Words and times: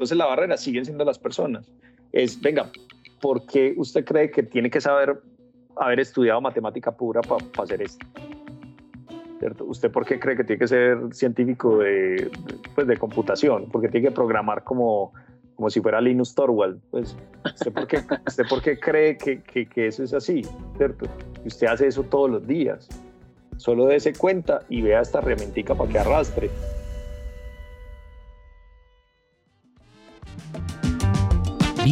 Entonces 0.00 0.16
la 0.16 0.26
barrera 0.26 0.56
siguen 0.56 0.84
siendo 0.84 1.04
las 1.04 1.18
personas. 1.18 1.70
Es, 2.12 2.40
venga, 2.40 2.70
¿por 3.20 3.44
qué 3.46 3.74
usted 3.76 4.04
cree 4.04 4.30
que 4.30 4.42
tiene 4.42 4.70
que 4.70 4.80
saber, 4.80 5.20
haber 5.76 6.00
estudiado 6.00 6.40
matemática 6.40 6.90
pura 6.90 7.20
para 7.20 7.44
hacer 7.62 7.82
esto? 7.82 8.06
¿Cierto? 9.38 9.64
¿Usted 9.64 9.90
por 9.90 10.06
qué 10.06 10.18
cree 10.18 10.36
que 10.36 10.44
tiene 10.44 10.58
que 10.58 10.68
ser 10.68 10.98
científico 11.12 11.78
de, 11.78 12.30
pues, 12.74 12.86
de 12.86 12.96
computación? 12.96 13.68
Porque 13.70 13.88
tiene 13.88 14.08
que 14.08 14.14
programar 14.14 14.64
como, 14.64 15.12
como 15.54 15.70
si 15.70 15.80
fuera 15.80 16.00
Linus 16.00 16.34
Torvald. 16.34 16.80
Pues, 16.90 17.16
¿usted, 17.44 17.72
por 17.72 17.86
qué, 17.86 18.02
¿Usted 18.26 18.44
por 18.48 18.62
qué 18.62 18.78
cree 18.78 19.16
que, 19.16 19.42
que, 19.42 19.66
que 19.66 19.86
eso 19.86 20.02
es 20.02 20.12
así? 20.12 20.42
¿Cierto? 20.76 21.06
Y 21.44 21.48
usted 21.48 21.66
hace 21.66 21.86
eso 21.86 22.02
todos 22.04 22.30
los 22.30 22.46
días. 22.46 22.88
Solo 23.58 23.84
dése 23.84 24.14
cuenta 24.14 24.62
y 24.70 24.80
vea 24.80 25.02
esta 25.02 25.18
herramientica 25.18 25.74
para 25.74 25.90
que 25.90 25.98
arrastre. 25.98 26.50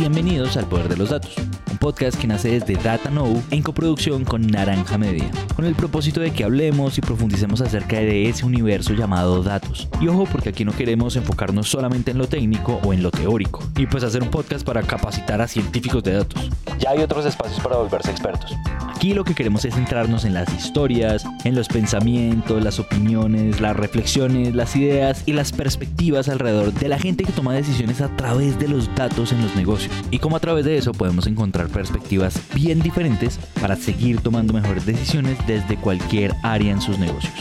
Bienvenidos 0.01 0.57
al 0.57 0.65
Poder 0.69 0.89
de 0.89 0.97
los 0.97 1.11
Datos, 1.11 1.35
podcast 1.79 2.21
que 2.21 2.27
nace 2.27 2.61
desde 2.61 2.75
Data 2.83 3.09
Know 3.11 3.43
en 3.51 3.63
coproducción 3.63 4.25
con 4.25 4.47
Naranja 4.47 4.99
Media, 4.99 5.31
con 5.55 5.65
el 5.65 5.75
propósito 5.75 6.21
de 6.21 6.33
que 6.33 6.45
hablemos 6.45 6.99
y 6.99 7.01
profundicemos 7.01 7.61
acerca 7.61 7.97
de 7.97 8.29
ese 8.29 8.45
universo 8.45 8.93
llamado 8.93 9.43
datos. 9.43 9.89
Y 10.01 10.09
ojo, 10.09 10.27
porque 10.31 10.51
aquí 10.51 10.65
no 10.65 10.73
queremos 10.73 11.17
enfocarnos 11.17 11.69
solamente 11.69 12.11
en 12.11 12.19
lo 12.19 12.29
técnico 12.29 12.81
o 12.85 12.93
en 12.93 13.03
lo 13.03 13.11
teórico, 13.11 13.63
y 13.77 13.87
pues 13.87 14.05
hacer 14.05 14.23
un 14.23 14.31
podcast 14.31 14.67
para 14.67 14.83
capacitar 14.83 15.41
a 15.41 15.49
científicos 15.49 16.03
de 16.03 16.13
datos. 16.13 16.51
Ya 16.79 16.91
hay 16.91 16.99
otros 16.99 17.25
espacios 17.27 17.61
para 17.61 17.77
volverse 17.77 18.11
expertos. 18.11 18.55
Aquí 18.95 19.15
lo 19.15 19.23
que 19.23 19.35
queremos 19.35 19.65
es 19.65 19.75
centrarnos 19.75 20.25
en 20.25 20.35
las 20.35 20.53
historias, 20.53 21.25
en 21.45 21.55
los 21.55 21.69
pensamientos, 21.69 22.63
las 22.63 22.81
opiniones, 22.81 23.61
las 23.61 23.77
reflexiones, 23.77 24.57
las 24.57 24.75
ideas 24.75 25.23
y 25.25 25.35
las 25.35 25.53
perspectivas 25.53 26.29
alrededor 26.29 26.73
de 26.73 26.89
la 26.89 26.99
gente 26.99 27.23
que 27.23 27.31
toma 27.31 27.55
decisiones 27.55 28.01
a 28.01 28.09
través 28.17 28.59
de 28.59 28.67
los 28.67 28.93
datos 28.97 29.31
en 29.31 29.41
los 29.41 29.55
negocios. 29.55 29.93
Y 30.11 30.19
cómo 30.19 30.37
a 30.37 30.41
través 30.41 30.65
de 30.65 30.79
eso 30.79 30.93
podemos 30.93 31.29
encontrar 31.29 31.68
perspectivas 31.69 32.41
bien 32.55 32.81
diferentes 32.81 33.39
para 33.61 33.77
seguir 33.77 34.21
tomando 34.21 34.53
mejores 34.53 34.87
decisiones 34.87 35.39
desde 35.47 35.77
cualquier 35.77 36.35
área 36.43 36.73
en 36.73 36.81
sus 36.81 36.99
negocios. 36.99 37.35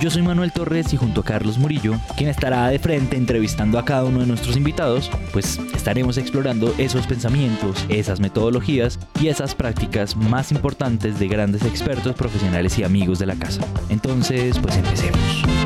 Yo 0.00 0.10
soy 0.10 0.22
Manuel 0.22 0.50
Torres 0.50 0.94
y 0.94 0.96
junto 0.96 1.20
a 1.20 1.24
Carlos 1.24 1.58
Murillo, 1.58 1.92
quien 2.16 2.30
estará 2.30 2.68
de 2.68 2.78
frente 2.78 3.18
entrevistando 3.18 3.78
a 3.78 3.84
cada 3.84 4.04
uno 4.04 4.20
de 4.20 4.26
nuestros 4.26 4.56
invitados, 4.56 5.10
pues 5.32 5.60
estaremos 5.74 6.16
explorando 6.16 6.74
esos 6.78 7.06
pensamientos, 7.06 7.84
esas 7.90 8.18
metodologías 8.18 8.98
y 9.20 9.28
esas 9.28 9.54
prácticas 9.54 10.16
más 10.16 10.52
importantes 10.52 11.18
de 11.18 11.28
grandes 11.28 11.64
expertos 11.64 12.14
profesionales 12.14 12.78
y 12.78 12.84
amigos 12.84 13.18
de 13.18 13.26
la 13.26 13.34
casa. 13.34 13.60
Entonces, 13.90 14.58
pues 14.58 14.74
empecemos. 14.76 15.59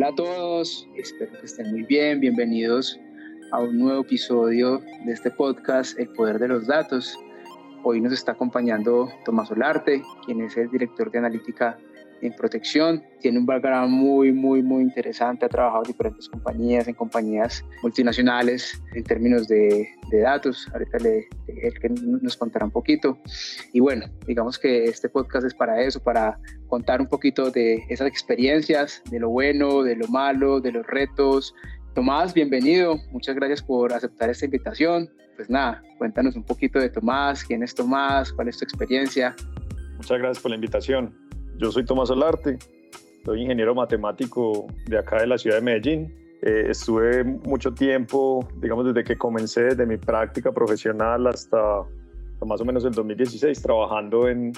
Hola 0.00 0.08
a 0.08 0.14
todos, 0.14 0.88
espero 0.96 1.30
que 1.38 1.44
estén 1.44 1.72
muy 1.72 1.82
bien, 1.82 2.20
bienvenidos 2.20 2.98
a 3.52 3.60
un 3.60 3.78
nuevo 3.78 4.00
episodio 4.00 4.78
de 5.04 5.12
este 5.12 5.30
podcast 5.30 5.98
El 5.98 6.08
Poder 6.08 6.38
de 6.38 6.48
los 6.48 6.66
Datos. 6.66 7.18
Hoy 7.82 8.00
nos 8.00 8.14
está 8.14 8.32
acompañando 8.32 9.10
Tomás 9.26 9.50
Olarte, 9.50 10.02
quien 10.24 10.40
es 10.40 10.56
el 10.56 10.70
director 10.70 11.10
de 11.10 11.18
analítica 11.18 11.76
en 12.22 12.34
protección. 12.34 13.02
Tiene 13.20 13.38
un 13.38 13.46
background 13.46 13.90
muy, 13.90 14.32
muy, 14.32 14.62
muy 14.62 14.82
interesante. 14.82 15.46
Ha 15.46 15.48
trabajado 15.48 15.84
en 15.84 15.88
diferentes 15.88 16.28
compañías, 16.28 16.88
en 16.88 16.94
compañías 16.94 17.64
multinacionales 17.82 18.82
en 18.94 19.04
términos 19.04 19.48
de, 19.48 19.88
datos. 20.22 20.68
Ahorita 20.72 20.98
le, 20.98 21.28
él 21.46 21.74
que 21.80 21.88
nos 21.88 22.36
contará 22.36 22.64
un 22.64 22.70
poquito. 22.70 23.18
Y 23.72 23.80
bueno, 23.80 24.06
digamos 24.26 24.58
que 24.58 24.84
este 24.84 25.08
podcast 25.08 25.46
es 25.46 25.54
para 25.54 25.80
eso, 25.80 26.02
para 26.02 26.38
contar 26.68 27.00
un 27.00 27.06
poquito 27.06 27.50
de 27.50 27.84
esas 27.88 28.08
experiencias, 28.08 29.02
de 29.10 29.20
lo 29.20 29.30
bueno, 29.30 29.82
de 29.82 29.96
lo 29.96 30.08
malo, 30.08 30.60
de 30.60 30.72
los 30.72 30.86
retos. 30.86 31.54
Tomás, 31.94 32.34
bienvenido. 32.34 32.96
Muchas 33.10 33.34
gracias 33.34 33.62
por 33.62 33.92
aceptar 33.92 34.30
esta 34.30 34.44
invitación 34.44 35.10
pues 35.40 35.48
nada, 35.48 35.82
cuéntanos 35.96 36.36
un 36.36 36.44
poquito 36.44 36.78
de 36.78 36.90
Tomás, 36.90 37.42
quién 37.42 37.62
es 37.62 37.74
Tomás, 37.74 38.30
cuál 38.30 38.48
es 38.48 38.58
tu 38.58 38.64
experiencia. 38.66 39.34
Muchas 39.96 40.18
gracias 40.18 40.42
por 40.42 40.50
la 40.50 40.56
invitación. 40.56 41.29
Yo 41.60 41.70
soy 41.70 41.84
Tomás 41.84 42.08
Olarte, 42.08 42.58
soy 43.22 43.42
ingeniero 43.42 43.74
matemático 43.74 44.66
de 44.86 44.96
acá 44.96 45.20
de 45.20 45.26
la 45.26 45.36
ciudad 45.36 45.56
de 45.56 45.62
Medellín. 45.62 46.14
Eh, 46.40 46.68
estuve 46.70 47.22
mucho 47.22 47.74
tiempo, 47.74 48.48
digamos, 48.62 48.86
desde 48.86 49.04
que 49.04 49.18
comencé, 49.18 49.64
desde 49.64 49.84
mi 49.84 49.98
práctica 49.98 50.52
profesional 50.52 51.26
hasta, 51.26 51.82
más 52.46 52.62
o 52.62 52.64
menos 52.64 52.82
el 52.86 52.92
2016, 52.92 53.60
trabajando 53.60 54.26
en, 54.26 54.54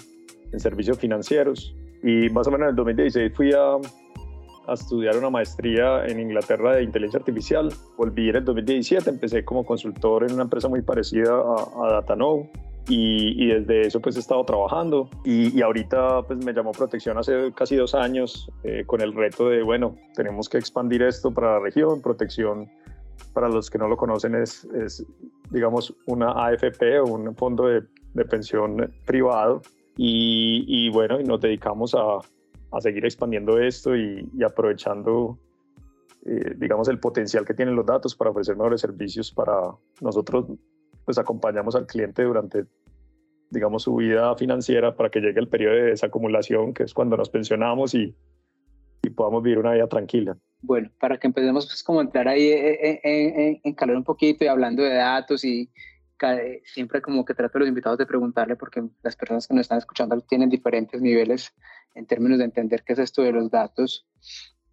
en 0.53 0.61
servicios 0.61 0.97
financieros. 0.97 1.75
Y 2.05 2.31
más 2.31 2.47
o 2.47 2.53
menos 2.53 2.67
en 2.67 2.71
el 2.71 2.77
2016 2.77 3.33
fui 3.35 3.53
a, 3.53 3.79
a 4.69 4.75
estudiar 4.75 5.17
una 5.17 5.29
maestría 5.29 6.07
en 6.07 6.21
Inglaterra 6.21 6.77
de 6.77 6.85
inteligencia 6.85 7.19
artificial. 7.19 7.69
Volví 7.99 8.29
en 8.29 8.37
el 8.37 8.45
2017, 8.45 9.11
empecé 9.11 9.45
como 9.45 9.65
consultor 9.65 10.23
en 10.23 10.35
una 10.35 10.45
empresa 10.45 10.69
muy 10.69 10.83
parecida 10.83 11.33
a, 11.33 11.85
a 11.85 11.93
DataKnow. 11.95 12.49
Y, 12.89 13.43
y, 13.43 13.47
desde 13.47 13.83
eso 13.83 14.01
pues 14.01 14.17
he 14.17 14.21
estado 14.21 14.45
trabajando. 14.45 15.09
Y, 15.25 15.57
y, 15.57 15.63
ahorita 15.63 16.23
pues 16.23 16.45
me 16.45 16.53
llamó 16.53 16.73
protección 16.73 17.17
hace 17.17 17.53
casi 17.55 17.77
dos 17.77 17.95
años 17.95 18.51
eh, 18.65 18.85
con 18.87 19.01
el 19.01 19.15
reto 19.15 19.49
de 19.49 19.63
bueno 19.63 19.97
tenemos 20.15 20.49
que 20.49 20.59
expandir 20.59 21.03
esto 21.03 21.31
para 21.31 21.55
la 21.55 21.61
región. 21.61 22.01
Protección 22.01 22.71
para 23.33 23.49
los 23.49 23.71
que 23.71 23.79
no 23.79 23.89
lo 23.89 23.97
conocen 23.97 24.35
es, 24.35 24.65
es 24.65 25.07
digamos 25.51 25.95
una 26.07 26.33
AFP 26.33 27.01
o 27.01 27.05
un 27.05 27.35
fondo 27.37 27.67
de, 27.67 27.83
de 28.15 28.25
pensión 28.25 28.93
privado. 29.07 29.63
Y, 29.97 30.65
y, 30.67 30.91
bueno 30.91 31.21
y 31.21 31.25
nos 31.25 31.41
dedicamos 31.41 31.95
a, 31.95 32.19
a 32.73 32.81
seguir 32.81 33.05
expandiendo 33.05 33.59
esto 33.59 33.95
y, 33.95 34.29
aprovechando, 34.45 35.39
eh, 36.25 36.55
digamos, 36.57 36.89
el 36.89 36.99
potencial 36.99 37.45
que 37.45 37.55
tienen 37.55 37.77
los 37.77 37.87
datos 37.87 38.17
para 38.17 38.31
ofrecer 38.31 38.57
mejores 38.57 38.81
servicios 38.81 39.31
para 39.31 39.75
nosotros, 40.01 40.47
pues 41.05 41.19
acompañamos 41.19 41.75
al 41.75 41.87
cliente 41.87 42.23
durante, 42.23 42.65
digamos, 43.51 43.83
su 43.83 43.97
vida 43.97 44.35
financiera 44.37 44.97
para 44.97 45.11
que 45.11 45.21
llegue 45.21 45.41
el 45.41 45.49
periodo 45.49 45.75
de 45.75 45.83
desacumulación, 45.85 46.75
que 46.75 46.85
es 46.85 46.95
cuando 46.95 47.17
nos 47.17 47.31
pensionamos 47.31 47.95
y, 47.95 48.15
y 49.03 49.11
podamos 49.11 49.43
vivir 49.43 49.59
una 49.59 49.73
vida 49.73 49.89
tranquila. 49.89 50.37
Bueno, 50.61 50.91
para 51.01 51.19
que 51.19 51.27
empecemos 51.27 51.67
pues 51.67 51.83
como 51.83 52.01
entrar 52.01 52.29
ahí 52.29 52.51
en, 52.53 52.99
en, 53.03 53.61
en 53.63 53.75
calor 53.75 53.97
un 53.97 54.05
poquito 54.05 54.45
y 54.45 54.49
hablando 54.49 54.83
de 54.83 54.95
datos 54.95 55.45
y 55.45 55.71
siempre 56.65 57.03
como 57.03 57.25
que 57.25 57.35
trato 57.35 57.59
a 57.59 57.61
los 57.61 57.69
invitados 57.69 57.99
de 57.99 58.07
preguntarle 58.07 58.57
porque 58.57 58.83
las 59.03 59.17
personas 59.17 59.47
que 59.47 59.55
nos 59.55 59.63
están 59.63 59.79
escuchando 59.79 60.21
tienen 60.21 60.49
diferentes 60.49 61.01
niveles 61.01 61.53
en 61.95 62.07
términos 62.07 62.39
de 62.39 62.45
entender 62.45 62.85
qué 62.85 62.93
es 62.93 62.99
esto 62.99 63.23
de 63.23 63.33
los 63.33 63.51
datos. 63.51 64.07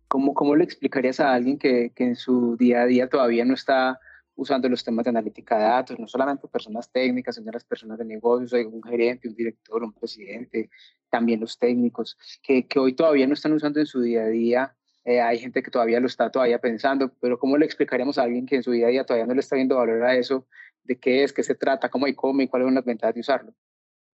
¿Cómo, 0.08 0.34
cómo 0.34 0.56
le 0.56 0.64
explicarías 0.64 1.20
a 1.20 1.34
alguien 1.34 1.58
que, 1.58 1.92
que 1.96 2.04
en 2.04 2.16
su 2.16 2.56
día 2.58 2.82
a 2.82 2.86
día 2.86 3.10
todavía 3.10 3.46
no 3.46 3.54
está 3.54 4.00
usando 4.40 4.70
los 4.70 4.84
temas 4.84 5.04
de 5.04 5.10
analítica 5.10 5.58
de 5.58 5.64
datos, 5.66 6.00
no 6.00 6.08
solamente 6.08 6.48
personas 6.48 6.90
técnicas, 6.90 7.36
sino 7.36 7.52
las 7.52 7.66
personas 7.66 7.98
de 7.98 8.06
negocios, 8.06 8.54
hay 8.54 8.64
un 8.64 8.82
gerente, 8.82 9.28
un 9.28 9.36
director, 9.36 9.84
un 9.84 9.92
presidente, 9.92 10.70
también 11.10 11.42
los 11.42 11.58
técnicos, 11.58 12.18
que, 12.42 12.66
que 12.66 12.80
hoy 12.80 12.94
todavía 12.94 13.28
no 13.28 13.34
están 13.34 13.52
usando 13.52 13.80
en 13.80 13.86
su 13.86 14.02
día 14.02 14.24
a 14.24 14.28
día. 14.28 14.76
Eh, 15.04 15.20
hay 15.20 15.40
gente 15.40 15.62
que 15.62 15.72
todavía 15.72 16.00
lo 16.00 16.08
está 16.08 16.32
todavía 16.32 16.60
pensando, 16.60 17.12
pero 17.20 17.38
¿cómo 17.38 17.58
le 17.58 17.66
explicaríamos 17.66 18.18
a 18.18 18.24
alguien 18.24 18.46
que 18.46 18.56
en 18.56 18.64
su 18.64 18.72
día 18.72 18.88
a 18.88 18.90
día 18.90 19.06
todavía 19.06 19.28
no 19.28 19.34
le 19.34 19.42
está 19.42 19.58
viendo 19.58 19.76
valor 19.76 20.04
a 20.04 20.16
eso? 20.16 20.48
¿De 20.84 20.98
qué 20.98 21.24
es, 21.24 21.34
qué 21.34 21.44
se 21.44 21.56
trata, 21.56 21.90
cómo 21.90 22.08
y 22.08 22.16
cómo 22.16 22.42
y 22.42 22.48
cuáles 22.48 22.68
son 22.68 22.76
las 22.76 22.86
ventajas 22.86 23.16
de 23.16 23.22
usarlo? 23.22 23.54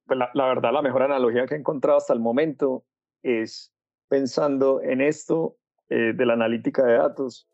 Pues 0.08 0.18
la, 0.18 0.32
la 0.34 0.48
verdad, 0.48 0.74
la 0.74 0.82
mejor 0.82 1.04
analogía 1.04 1.46
que 1.46 1.54
he 1.54 1.58
encontrado 1.58 1.98
hasta 1.98 2.14
el 2.14 2.20
momento 2.20 2.84
es 3.22 3.72
pensando 4.08 4.82
en 4.82 5.02
esto 5.02 5.58
eh, 5.90 6.14
de 6.16 6.26
la 6.26 6.34
analítica 6.34 6.84
de 6.84 6.98
datos 6.98 7.48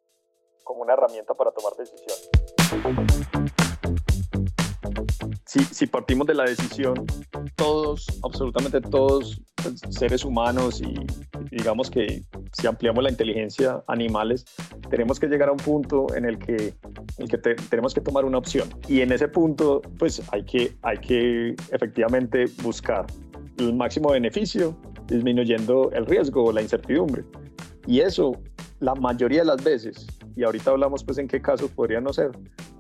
como 0.64 0.82
una 0.82 0.94
herramienta 0.94 1.34
para 1.34 1.52
tomar 1.52 1.74
decisiones. 1.78 2.30
Si, 5.46 5.60
si, 5.66 5.88
partimos 5.88 6.28
de 6.28 6.34
la 6.34 6.44
decisión, 6.44 7.06
todos, 7.56 8.08
absolutamente 8.24 8.80
todos, 8.82 9.42
pues, 9.56 9.82
seres 9.90 10.24
humanos 10.24 10.82
y 10.82 10.94
digamos 11.52 11.92
que 11.92 12.24
si 12.54 12.68
ampliamos 12.68 13.04
la 13.04 13.10
inteligencia, 13.10 13.84
animales, 13.88 14.46
tenemos 14.90 15.20
que 15.20 15.28
llegar 15.28 15.50
a 15.50 15.52
un 15.52 15.58
punto 15.58 16.08
en 16.16 16.26
el 16.26 16.40
que, 16.40 16.56
en 16.56 16.76
el 17.18 17.30
que 17.30 17.38
te, 17.38 17.56
tenemos 17.56 17.94
que 17.94 18.02
tomar 18.02 18.26
una 18.26 18.38
opción. 18.38 18.70
Y 18.88 19.02
en 19.02 19.12
ese 19.12 19.28
punto, 19.28 19.82
pues 20.00 20.22
hay 20.32 20.44
que, 20.44 20.76
hay 20.82 20.98
que 20.98 21.56
efectivamente 21.72 22.46
buscar 22.64 23.06
el 23.58 23.74
máximo 23.74 24.12
beneficio 24.12 24.76
disminuyendo 25.08 25.92
el 25.92 26.06
riesgo 26.06 26.46
o 26.46 26.52
la 26.52 26.62
incertidumbre. 26.62 27.24
Y 27.88 28.00
eso, 28.00 28.34
la 28.80 28.96
mayoría 28.96 29.40
de 29.40 29.46
las 29.46 29.64
veces, 29.64 30.08
y 30.36 30.44
ahorita 30.44 30.72
hablamos 30.72 31.04
pues 31.04 31.18
en 31.18 31.28
qué 31.28 31.42
casos 31.42 31.72
podría 31.72 32.02
no 32.02 32.14
ser, 32.14 32.32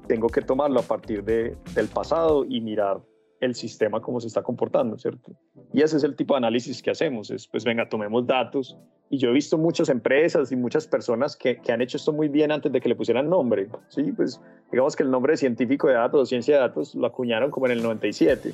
tengo 0.07 0.27
que 0.27 0.41
tomarlo 0.41 0.79
a 0.79 0.83
partir 0.83 1.23
de, 1.23 1.55
del 1.73 1.87
pasado 1.87 2.45
y 2.47 2.61
mirar 2.61 3.01
el 3.41 3.55
sistema 3.55 4.01
cómo 4.01 4.21
se 4.21 4.27
está 4.27 4.43
comportando, 4.43 4.97
¿cierto? 4.97 5.31
Y 5.73 5.81
ese 5.81 5.97
es 5.97 6.03
el 6.03 6.15
tipo 6.15 6.35
de 6.35 6.39
análisis 6.39 6.81
que 6.81 6.91
hacemos, 6.91 7.31
es 7.31 7.47
pues 7.47 7.65
venga, 7.65 7.89
tomemos 7.89 8.25
datos. 8.27 8.77
Y 9.09 9.17
yo 9.17 9.29
he 9.29 9.33
visto 9.33 9.57
muchas 9.57 9.89
empresas 9.89 10.51
y 10.51 10.55
muchas 10.55 10.87
personas 10.87 11.35
que, 11.35 11.57
que 11.57 11.71
han 11.71 11.81
hecho 11.81 11.97
esto 11.97 12.13
muy 12.13 12.29
bien 12.29 12.51
antes 12.51 12.71
de 12.71 12.79
que 12.79 12.87
le 12.87 12.95
pusieran 12.95 13.29
nombre, 13.29 13.67
¿sí? 13.89 14.03
Pues 14.15 14.39
digamos 14.71 14.95
que 14.95 15.03
el 15.03 15.11
nombre 15.11 15.33
de 15.33 15.37
científico 15.37 15.87
de 15.87 15.95
datos 15.95 16.21
o 16.21 16.25
ciencia 16.25 16.55
de 16.55 16.61
datos 16.61 16.93
lo 16.95 17.07
acuñaron 17.07 17.49
como 17.51 17.65
en 17.65 17.73
el 17.73 17.83
97, 17.83 18.53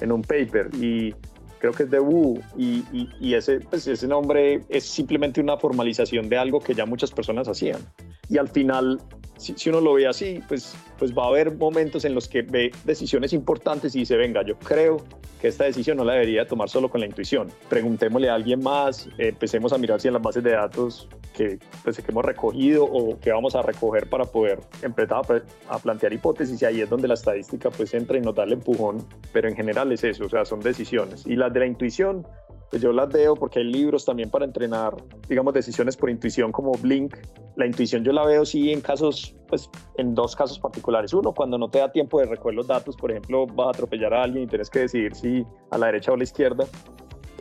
en 0.00 0.12
un 0.12 0.22
paper. 0.22 0.68
Y 0.74 1.14
creo 1.58 1.72
que 1.72 1.84
es 1.84 1.90
de 1.90 1.98
Wu, 1.98 2.40
y, 2.56 2.84
y, 3.20 3.34
ese, 3.34 3.60
pues 3.60 3.86
ese 3.86 4.06
nombre 4.06 4.60
es 4.68 4.84
simplemente 4.84 5.40
una 5.40 5.56
formalización 5.56 6.28
de 6.28 6.36
algo 6.36 6.60
que 6.60 6.74
ya 6.74 6.86
muchas 6.86 7.10
personas 7.10 7.48
hacían. 7.48 7.80
Y 8.28 8.38
al 8.38 8.48
final, 8.48 9.00
si, 9.36 9.54
uno 9.68 9.80
lo 9.80 9.94
ve 9.94 10.06
así, 10.06 10.40
pues, 10.48 10.74
pues 10.98 11.16
va 11.16 11.24
a 11.24 11.28
haber 11.28 11.54
momentos 11.54 12.04
en 12.04 12.14
los 12.14 12.28
que 12.28 12.42
ve 12.42 12.72
decisiones 12.84 13.32
importantes 13.32 13.94
y 13.94 14.00
dice, 14.00 14.16
venga, 14.16 14.42
yo 14.42 14.58
creo 14.58 14.98
que 15.40 15.48
esta 15.48 15.64
decisión 15.64 15.98
no 15.98 16.04
la 16.04 16.14
debería 16.14 16.46
tomar 16.46 16.68
solo 16.68 16.88
con 16.88 17.00
la 17.00 17.06
intuición. 17.06 17.48
Preguntémosle 17.68 18.30
a 18.30 18.34
alguien 18.34 18.62
más, 18.62 19.08
empecemos 19.18 19.72
a 19.72 19.78
mirar 19.78 20.00
si 20.00 20.08
en 20.08 20.14
las 20.14 20.22
bases 20.22 20.42
de 20.42 20.52
datos 20.52 21.08
que, 21.34 21.58
pues, 21.84 21.98
que 21.98 22.10
hemos 22.10 22.24
recogido 22.24 22.84
o 22.84 23.20
que 23.20 23.30
vamos 23.30 23.54
a 23.54 23.62
recoger 23.62 24.08
para 24.08 24.24
poder 24.24 24.60
empezar 24.82 25.20
a, 25.68 25.74
a, 25.74 25.78
plantear 25.78 26.12
hipótesis 26.12 26.60
y 26.62 26.64
ahí 26.64 26.80
es 26.80 26.88
donde 26.88 27.06
la 27.06 27.14
estadística 27.14 27.70
pues 27.70 27.92
entra 27.92 28.16
y 28.16 28.22
nos 28.22 28.34
da 28.34 28.44
el 28.44 28.52
empujón, 28.52 29.06
pero 29.32 29.48
en 29.48 29.54
general 29.54 29.92
es 29.92 30.02
eso, 30.04 30.24
o 30.24 30.28
sea, 30.28 30.46
son 30.46 30.60
decisiones. 30.60 31.26
Y 31.26 31.36
las 31.36 31.52
de 31.52 31.60
la 31.60 31.66
intuición, 31.66 32.26
pues 32.70 32.82
yo 32.82 32.92
las 32.92 33.08
veo 33.08 33.34
porque 33.34 33.60
hay 33.60 33.64
libros 33.66 34.04
también 34.04 34.30
para 34.30 34.44
entrenar, 34.44 34.94
digamos, 35.28 35.54
decisiones 35.54 35.96
por 35.96 36.10
intuición 36.10 36.52
como 36.52 36.72
Blink. 36.72 37.16
La 37.56 37.66
intuición 37.66 38.04
yo 38.04 38.12
la 38.12 38.24
veo 38.24 38.44
sí 38.44 38.72
en 38.72 38.80
casos, 38.80 39.34
pues 39.48 39.70
en 39.96 40.14
dos 40.14 40.34
casos 40.34 40.58
particulares. 40.58 41.14
Uno, 41.14 41.32
cuando 41.32 41.58
no 41.58 41.68
te 41.68 41.78
da 41.78 41.90
tiempo 41.90 42.20
de 42.20 42.26
recoger 42.26 42.54
los 42.54 42.66
datos, 42.66 42.96
por 42.96 43.10
ejemplo, 43.10 43.46
vas 43.46 43.68
a 43.68 43.70
atropellar 43.70 44.12
a 44.14 44.22
alguien 44.24 44.44
y 44.44 44.46
tienes 44.46 44.68
que 44.68 44.80
decidir 44.80 45.14
si 45.14 45.46
a 45.70 45.78
la 45.78 45.86
derecha 45.86 46.10
o 46.10 46.14
a 46.14 46.18
la 46.18 46.24
izquierda. 46.24 46.66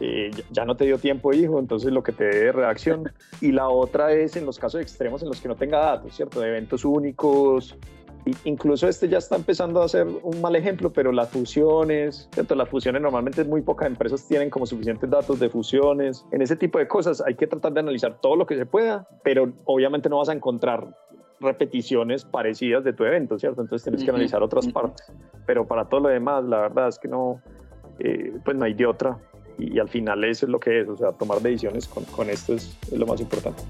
Eh, 0.01 0.29
ya 0.51 0.65
no 0.65 0.75
te 0.75 0.85
dio 0.85 0.97
tiempo, 0.97 1.33
hijo, 1.33 1.57
entonces 1.57 1.91
lo 1.91 2.03
que 2.03 2.11
te 2.11 2.25
dé 2.25 2.45
de 2.45 2.51
reacción. 2.51 3.11
Y 3.41 3.51
la 3.51 3.69
otra 3.69 4.13
es 4.13 4.35
en 4.35 4.45
los 4.45 4.59
casos 4.59 4.81
extremos 4.81 5.21
en 5.21 5.29
los 5.29 5.41
que 5.41 5.47
no 5.47 5.55
tenga 5.55 5.79
datos, 5.79 6.15
¿cierto? 6.15 6.39
De 6.39 6.49
eventos 6.49 6.85
únicos, 6.85 7.77
Incluso 8.43 8.87
este 8.87 9.07
ya 9.07 9.19
está 9.19 9.35
empezando 9.35 9.81
a 9.81 9.87
ser 9.87 10.07
un 10.07 10.41
mal 10.41 10.55
ejemplo, 10.55 10.91
pero 10.91 11.11
las 11.11 11.29
fusiones, 11.29 12.27
¿cierto? 12.33 12.55
las 12.55 12.69
fusiones 12.69 13.01
normalmente 13.01 13.43
muy 13.43 13.61
pocas 13.61 13.87
empresas 13.87 14.27
tienen 14.27 14.49
como 14.49 14.65
suficientes 14.65 15.09
datos 15.09 15.39
de 15.39 15.49
fusiones. 15.49 16.25
En 16.31 16.41
ese 16.41 16.55
tipo 16.55 16.79
de 16.79 16.87
cosas 16.87 17.21
hay 17.21 17.35
que 17.35 17.45
tratar 17.45 17.73
de 17.73 17.81
analizar 17.81 18.19
todo 18.21 18.35
lo 18.35 18.47
que 18.47 18.57
se 18.57 18.65
pueda, 18.65 19.07
pero 19.23 19.53
obviamente 19.65 20.09
no 20.09 20.17
vas 20.17 20.29
a 20.29 20.33
encontrar 20.33 20.95
repeticiones 21.39 22.25
parecidas 22.25 22.83
de 22.83 22.93
tu 22.93 23.03
evento, 23.03 23.37
¿cierto? 23.37 23.61
Entonces 23.61 23.83
tienes 23.83 24.03
que 24.03 24.09
analizar 24.09 24.41
otras 24.41 24.67
partes. 24.69 25.11
Pero 25.45 25.67
para 25.67 25.85
todo 25.85 25.99
lo 26.01 26.09
demás, 26.09 26.43
la 26.45 26.61
verdad 26.61 26.87
es 26.87 26.97
que 26.97 27.07
no, 27.07 27.41
eh, 27.99 28.33
pues 28.43 28.57
no 28.57 28.65
hay 28.65 28.73
de 28.73 28.87
otra. 28.87 29.19
Y, 29.59 29.77
al 29.79 29.87
final 29.87 30.23
eso 30.23 30.47
es 30.47 30.51
lo 30.51 30.59
que 30.59 30.81
es, 30.81 30.89
o 30.89 30.97
sea, 30.97 31.11
tomar 31.11 31.39
decisiones 31.41 31.87
con, 31.87 32.03
con 32.05 32.29
esto 32.29 32.53
es 32.53 32.75
lo 32.91 33.05
más 33.05 33.21
importante 33.21 33.61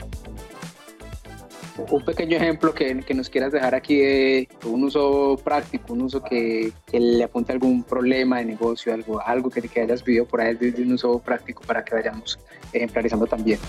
un 1.78 2.06
pequeño 2.06 2.38
ejemplo 2.38 2.74
que, 2.74 3.02
que, 3.02 3.14
nos 3.14 3.30
quieras 3.30 3.52
dejar 3.52 3.76
aquí 3.76 3.98
de 3.98 4.48
un 4.66 4.84
uso 4.84 5.40
práctico, 5.44 5.94
un 5.94 6.04
uso 6.04 6.24
que, 6.24 6.72
que 6.86 7.00
le 7.00 7.24
apunte 7.24 7.52
algún 7.52 7.84
problema 7.84 8.40
de 8.40 8.46
negocio, 8.46 8.94
algo, 8.94 9.22
algo 9.22 9.50
que, 9.50 9.62
que 9.62 9.82
hayas 9.82 10.04
vivido 10.04 10.26
por 10.26 10.42
ahí 10.42 10.56
de 10.56 10.82
un 10.82 10.94
uso 10.94 11.20
práctico 11.20 11.64
para 11.66 11.84
que 11.84 11.96
vayamos 11.96 12.40
ejemplarizando 12.72 13.26
también. 13.28 13.60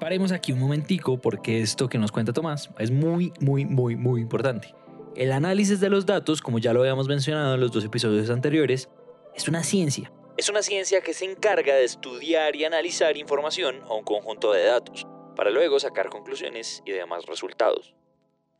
Paremos 0.00 0.32
aquí 0.32 0.52
un 0.52 0.60
momentico 0.60 1.18
porque 1.18 1.60
esto 1.60 1.88
que 1.88 1.98
nos 1.98 2.12
cuenta 2.12 2.32
Tomás 2.32 2.70
es 2.78 2.90
muy, 2.90 3.32
muy, 3.40 3.64
muy, 3.64 3.96
muy 3.96 4.20
importante. 4.20 4.74
El 5.16 5.32
análisis 5.32 5.80
de 5.80 5.90
los 5.90 6.06
datos, 6.06 6.40
como 6.40 6.58
ya 6.58 6.72
lo 6.72 6.80
habíamos 6.80 7.08
mencionado 7.08 7.54
en 7.54 7.60
los 7.60 7.72
dos 7.72 7.84
episodios 7.84 8.30
anteriores, 8.30 8.88
es 9.34 9.48
una 9.48 9.64
ciencia. 9.64 10.12
Es 10.36 10.48
una 10.48 10.62
ciencia 10.62 11.00
que 11.00 11.14
se 11.14 11.24
encarga 11.24 11.74
de 11.74 11.84
estudiar 11.84 12.54
y 12.54 12.64
analizar 12.64 13.16
información 13.16 13.76
a 13.88 13.94
un 13.94 14.04
conjunto 14.04 14.52
de 14.52 14.64
datos 14.64 15.06
para 15.38 15.52
luego 15.52 15.78
sacar 15.78 16.08
conclusiones 16.08 16.82
y 16.84 16.90
demás 16.90 17.24
resultados. 17.26 17.94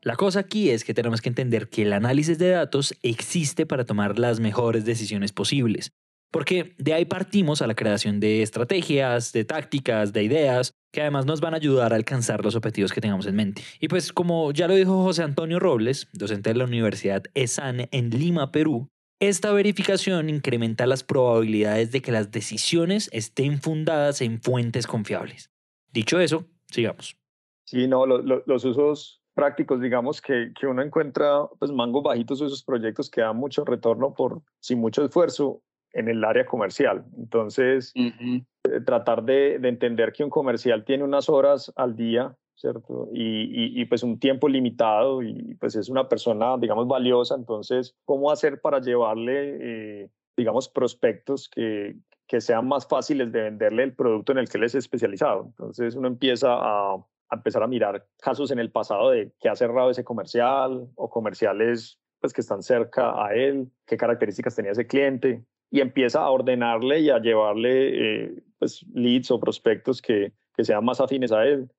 La 0.00 0.14
cosa 0.14 0.38
aquí 0.38 0.70
es 0.70 0.84
que 0.84 0.94
tenemos 0.94 1.20
que 1.20 1.28
entender 1.28 1.68
que 1.68 1.82
el 1.82 1.92
análisis 1.92 2.38
de 2.38 2.50
datos 2.50 2.94
existe 3.02 3.66
para 3.66 3.84
tomar 3.84 4.20
las 4.20 4.38
mejores 4.38 4.84
decisiones 4.84 5.32
posibles, 5.32 5.90
porque 6.30 6.76
de 6.78 6.94
ahí 6.94 7.04
partimos 7.04 7.62
a 7.62 7.66
la 7.66 7.74
creación 7.74 8.20
de 8.20 8.42
estrategias, 8.42 9.32
de 9.32 9.44
tácticas, 9.44 10.12
de 10.12 10.22
ideas, 10.22 10.70
que 10.92 11.00
además 11.00 11.26
nos 11.26 11.40
van 11.40 11.54
a 11.54 11.56
ayudar 11.56 11.92
a 11.92 11.96
alcanzar 11.96 12.44
los 12.44 12.54
objetivos 12.54 12.92
que 12.92 13.00
tengamos 13.00 13.26
en 13.26 13.34
mente. 13.34 13.64
Y 13.80 13.88
pues 13.88 14.12
como 14.12 14.52
ya 14.52 14.68
lo 14.68 14.76
dijo 14.76 15.02
José 15.02 15.24
Antonio 15.24 15.58
Robles, 15.58 16.06
docente 16.12 16.50
de 16.50 16.58
la 16.60 16.64
Universidad 16.64 17.24
ESAN 17.34 17.88
en 17.90 18.10
Lima, 18.10 18.52
Perú, 18.52 18.86
esta 19.18 19.50
verificación 19.50 20.30
incrementa 20.30 20.86
las 20.86 21.02
probabilidades 21.02 21.90
de 21.90 22.02
que 22.02 22.12
las 22.12 22.30
decisiones 22.30 23.10
estén 23.12 23.60
fundadas 23.60 24.20
en 24.20 24.40
fuentes 24.40 24.86
confiables. 24.86 25.50
Dicho 25.90 26.20
eso, 26.20 26.46
Sigamos. 26.70 27.16
Sí, 27.64 27.86
no, 27.86 28.06
los 28.06 28.64
usos 28.64 29.22
prácticos, 29.34 29.80
digamos, 29.80 30.20
que, 30.20 30.52
que, 30.58 30.66
uno 30.66 30.82
encuentra 30.82 31.46
pues 31.58 31.70
mangos 31.70 32.02
bajitos 32.02 32.40
esos 32.40 32.64
proyectos 32.64 33.10
que 33.10 33.20
dan 33.20 33.36
mucho 33.36 33.64
retorno 33.64 34.14
por 34.14 34.42
sin 34.58 34.80
mucho 34.80 35.04
esfuerzo 35.04 35.62
en 35.92 36.08
el 36.08 36.24
área 36.24 36.46
comercial. 36.46 37.04
Entonces, 37.16 37.92
eh, 37.94 38.42
tratar 38.84 39.22
de, 39.22 39.58
de, 39.58 39.68
entender 39.68 40.12
que 40.12 40.24
un 40.24 40.30
comercial 40.30 40.84
tiene 40.84 41.04
unas 41.04 41.28
horas 41.28 41.72
al 41.76 41.94
día, 41.94 42.36
¿cierto? 42.56 43.08
Y, 43.12 43.80
y, 43.80 43.84
pues 43.84 44.02
un 44.02 44.18
tiempo 44.18 44.48
limitado 44.48 45.22
y 45.22 45.54
pues 45.60 45.76
es 45.76 45.88
una 45.88 46.08
persona, 46.08 46.56
digamos, 46.58 46.88
valiosa. 46.88 47.34
Entonces, 47.36 47.94
¿cómo 48.04 48.30
hacer 48.30 48.60
para 48.60 48.80
llevarle, 48.80 50.02
eh, 50.02 50.10
digamos, 50.36 50.68
prospectos 50.68 51.48
que, 51.48 51.96
que 52.28 52.42
sean 52.42 52.68
más 52.68 52.86
fáciles 52.86 53.32
de 53.32 53.42
venderle 53.42 53.82
el 53.84 53.94
producto 53.94 54.32
en 54.32 54.38
el 54.38 54.48
que 54.48 54.58
él 54.58 54.64
es 54.64 54.74
especializado. 54.74 55.46
Entonces 55.46 55.96
uno 55.96 56.08
empieza 56.08 56.48
a, 56.50 57.02
empezar 57.30 57.62
a 57.62 57.66
mirar 57.66 58.06
casos 58.22 58.50
en 58.50 58.58
el 58.58 58.70
pasado 58.70 59.10
de 59.10 59.32
que 59.40 59.48
ha 59.48 59.56
cerrado 59.56 59.90
ese 59.90 60.04
comercial 60.04 60.88
o 60.94 61.10
comerciales 61.10 61.98
pues, 62.20 62.32
que 62.32 62.42
están 62.42 62.62
cerca 62.62 63.24
a 63.24 63.34
él, 63.34 63.70
qué 63.86 63.96
características 63.96 64.54
tenía 64.54 64.72
ese 64.72 64.86
cliente 64.86 65.42
y 65.70 65.80
empieza 65.80 66.20
a 66.20 66.30
ordenarle 66.30 67.00
y 67.00 67.10
a 67.10 67.18
llevarle 67.18 68.24
eh, 68.24 68.42
pues, 68.58 68.84
leads 68.92 69.30
o 69.30 69.40
prospectos 69.40 70.02
que, 70.02 70.32
que 70.54 70.64
sean 70.64 70.84
más 70.84 71.00
afines 71.00 71.32
a 71.32 71.44
él. 71.44 71.70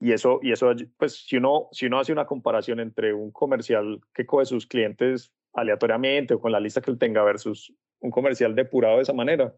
Y 0.00 0.12
eso, 0.12 0.38
y 0.42 0.52
eso, 0.52 0.72
pues 0.96 1.26
si 1.26 1.38
uno, 1.38 1.68
si 1.72 1.86
uno 1.86 1.98
hace 1.98 2.12
una 2.12 2.24
comparación 2.24 2.78
entre 2.78 3.12
un 3.12 3.32
comercial 3.32 4.00
que 4.14 4.26
coge 4.26 4.46
sus 4.46 4.64
clientes 4.64 5.32
aleatoriamente 5.54 6.34
o 6.34 6.40
con 6.40 6.52
la 6.52 6.60
lista 6.60 6.80
que 6.80 6.92
él 6.92 6.98
tenga 6.98 7.24
versus 7.24 7.74
un 7.98 8.12
comercial 8.12 8.54
depurado 8.54 8.96
de 8.96 9.02
esa 9.02 9.12
manera, 9.12 9.52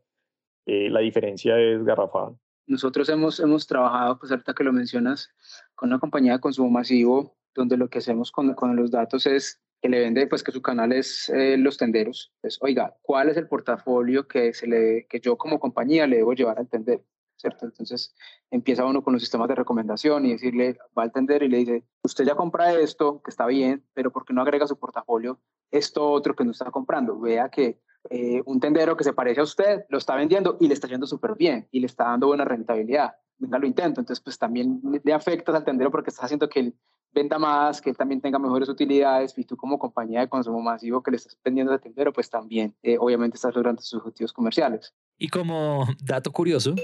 eh, 0.66 0.90
la 0.90 1.00
diferencia 1.00 1.58
es 1.58 1.84
garrafal. 1.84 2.36
Nosotros 2.66 3.08
hemos, 3.08 3.40
hemos 3.40 3.66
trabajado, 3.66 4.18
pues 4.18 4.30
ahorita 4.30 4.54
que 4.54 4.64
lo 4.64 4.72
mencionas, 4.72 5.30
con 5.74 5.88
una 5.88 5.98
compañía 5.98 6.34
de 6.34 6.40
consumo 6.40 6.70
masivo, 6.70 7.36
donde 7.54 7.76
lo 7.76 7.88
que 7.88 7.98
hacemos 7.98 8.30
con, 8.30 8.54
con 8.54 8.76
los 8.76 8.90
datos 8.90 9.26
es 9.26 9.60
que 9.80 9.88
le 9.88 10.00
vende, 10.00 10.26
pues 10.26 10.42
que 10.42 10.52
su 10.52 10.62
canal 10.62 10.92
es 10.92 11.28
eh, 11.30 11.56
los 11.56 11.76
tenderos. 11.78 12.32
Pues, 12.40 12.58
oiga, 12.60 12.96
¿cuál 13.02 13.30
es 13.30 13.36
el 13.36 13.48
portafolio 13.48 14.28
que, 14.28 14.52
se 14.52 14.66
le, 14.66 15.06
que 15.08 15.20
yo 15.20 15.36
como 15.36 15.58
compañía 15.58 16.06
le 16.06 16.18
debo 16.18 16.34
llevar 16.34 16.58
al 16.58 16.68
tendero? 16.68 17.02
¿Cierto? 17.36 17.64
Entonces 17.64 18.14
empieza 18.50 18.84
uno 18.84 19.02
con 19.02 19.14
los 19.14 19.22
sistemas 19.22 19.48
de 19.48 19.54
recomendación 19.54 20.26
y 20.26 20.32
decirle, 20.32 20.76
va 20.96 21.04
al 21.04 21.12
tendero 21.12 21.46
y 21.46 21.48
le 21.48 21.56
dice, 21.56 21.84
usted 22.02 22.24
ya 22.26 22.34
compra 22.34 22.78
esto, 22.78 23.22
que 23.22 23.30
está 23.30 23.46
bien, 23.46 23.82
pero 23.94 24.12
¿por 24.12 24.26
qué 24.26 24.34
no 24.34 24.42
agrega 24.42 24.66
su 24.66 24.78
portafolio 24.78 25.40
esto 25.70 26.10
otro 26.10 26.34
que 26.34 26.44
no 26.44 26.52
está 26.52 26.70
comprando? 26.70 27.18
Vea 27.18 27.48
que 27.48 27.80
eh, 28.08 28.42
un 28.46 28.60
tendero 28.60 28.96
que 28.96 29.04
se 29.04 29.12
parece 29.12 29.40
a 29.40 29.44
usted 29.44 29.84
lo 29.88 29.98
está 29.98 30.14
vendiendo 30.14 30.56
y 30.60 30.68
le 30.68 30.74
está 30.74 30.88
yendo 30.88 31.06
súper 31.06 31.34
bien 31.36 31.68
y 31.70 31.80
le 31.80 31.86
está 31.86 32.04
dando 32.04 32.28
buena 32.28 32.44
rentabilidad. 32.44 33.14
Venga, 33.38 33.58
lo 33.58 33.66
intento. 33.66 34.00
Entonces, 34.00 34.22
pues 34.22 34.38
también 34.38 34.80
le 35.02 35.12
afectas 35.12 35.54
al 35.54 35.64
tendero 35.64 35.90
porque 35.90 36.10
estás 36.10 36.24
haciendo 36.24 36.48
que 36.48 36.60
él 36.60 36.74
venda 37.12 37.38
más, 37.38 37.80
que 37.80 37.90
él 37.90 37.96
también 37.96 38.20
tenga 38.20 38.38
mejores 38.38 38.68
utilidades 38.68 39.36
y 39.36 39.44
tú 39.44 39.56
como 39.56 39.78
compañía 39.78 40.20
de 40.20 40.28
consumo 40.28 40.60
masivo 40.60 41.02
que 41.02 41.10
le 41.10 41.16
estás 41.16 41.36
vendiendo 41.44 41.72
al 41.72 41.80
tendero, 41.80 42.12
pues 42.12 42.30
también 42.30 42.74
eh, 42.82 42.96
obviamente 42.98 43.36
estás 43.36 43.54
logrando 43.54 43.82
sus 43.82 44.00
objetivos 44.00 44.32
comerciales. 44.32 44.94
Y 45.18 45.28
como 45.28 45.86
dato 46.04 46.30
curioso, 46.30 46.74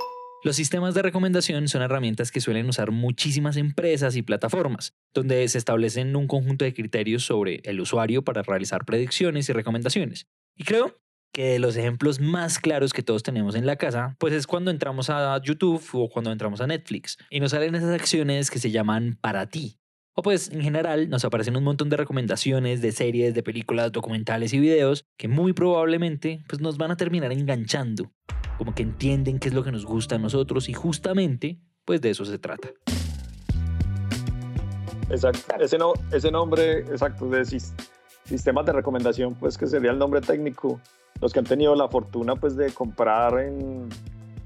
los 0.47 0.55
sistemas 0.55 0.95
de 0.95 1.03
recomendación 1.03 1.67
son 1.67 1.83
herramientas 1.83 2.31
que 2.31 2.41
suelen 2.41 2.69
usar 2.69 2.93
muchísimas 2.93 3.57
empresas 3.57 4.15
y 4.15 4.23
plataformas, 4.23 4.95
donde 5.13 5.49
se 5.49 5.59
establecen 5.59 6.15
un 6.15 6.29
conjunto 6.29 6.65
de 6.65 6.73
criterios 6.73 7.25
sobre 7.25 7.63
el 7.65 7.81
usuario 7.81 8.23
para 8.23 8.43
realizar 8.43 8.85
predicciones 8.85 9.49
y 9.49 9.53
recomendaciones. 9.53 10.29
Y 10.55 10.63
creo 10.63 11.01
que 11.33 11.47
de 11.47 11.59
los 11.59 11.77
ejemplos 11.77 12.21
más 12.21 12.61
claros 12.61 12.93
que 12.93 13.03
todos 13.03 13.25
tenemos 13.25 13.57
en 13.57 13.67
la 13.67 13.75
casa, 13.75 14.15
pues 14.21 14.35
es 14.35 14.47
cuando 14.47 14.71
entramos 14.71 15.11
a 15.11 15.37
YouTube 15.43 15.83
o 15.95 16.09
cuando 16.09 16.31
entramos 16.31 16.61
a 16.61 16.69
Netflix 16.69 17.19
y 17.29 17.41
nos 17.41 17.51
salen 17.51 17.75
esas 17.75 17.93
acciones 17.93 18.49
que 18.49 18.61
se 18.61 18.71
llaman 18.71 19.19
para 19.21 19.47
ti. 19.47 19.81
O 20.19 20.23
pues 20.23 20.51
en 20.51 20.63
general 20.63 21.11
nos 21.11 21.27
aparecen 21.27 21.59
un 21.59 21.65
montón 21.65 21.91
de 21.91 21.99
recomendaciones 21.99 22.81
de 22.81 22.91
series, 22.91 23.35
de 23.35 23.43
películas, 23.43 23.93
documentales 23.93 24.55
y 24.55 24.59
videos 24.59 25.05
que 25.19 25.29
muy 25.29 25.53
probablemente 25.53 26.43
pues 26.49 26.63
nos 26.63 26.79
van 26.79 26.91
a 26.91 26.97
terminar 26.97 27.33
enganchando. 27.33 28.11
Como 28.57 28.75
que 28.75 28.83
entienden 28.83 29.39
qué 29.39 29.49
es 29.49 29.55
lo 29.55 29.63
que 29.63 29.73
nos 29.73 29.85
gusta 29.85 30.15
a 30.15 30.19
nosotros 30.19 30.71
y 30.71 30.73
justamente 30.73 31.61
pues 31.85 32.01
de 32.01 32.09
eso 32.09 32.25
se 32.25 32.39
trata. 32.39 32.71
Exacto. 35.11 35.55
Ese, 35.61 35.77
no, 35.77 35.93
ese 36.11 36.31
nombre 36.31 36.79
exacto 36.79 37.29
de 37.29 37.45
sistemas 38.25 38.65
de 38.65 38.73
recomendación, 38.73 39.35
pues 39.35 39.59
que 39.59 39.67
sería 39.67 39.91
el 39.91 39.99
nombre 39.99 40.23
técnico, 40.23 40.81
los 41.21 41.31
que 41.35 41.41
han 41.41 41.45
tenido 41.45 41.75
la 41.75 41.89
fortuna 41.89 42.37
pues 42.37 42.57
de 42.57 42.73
comprar 42.73 43.39
en 43.41 43.91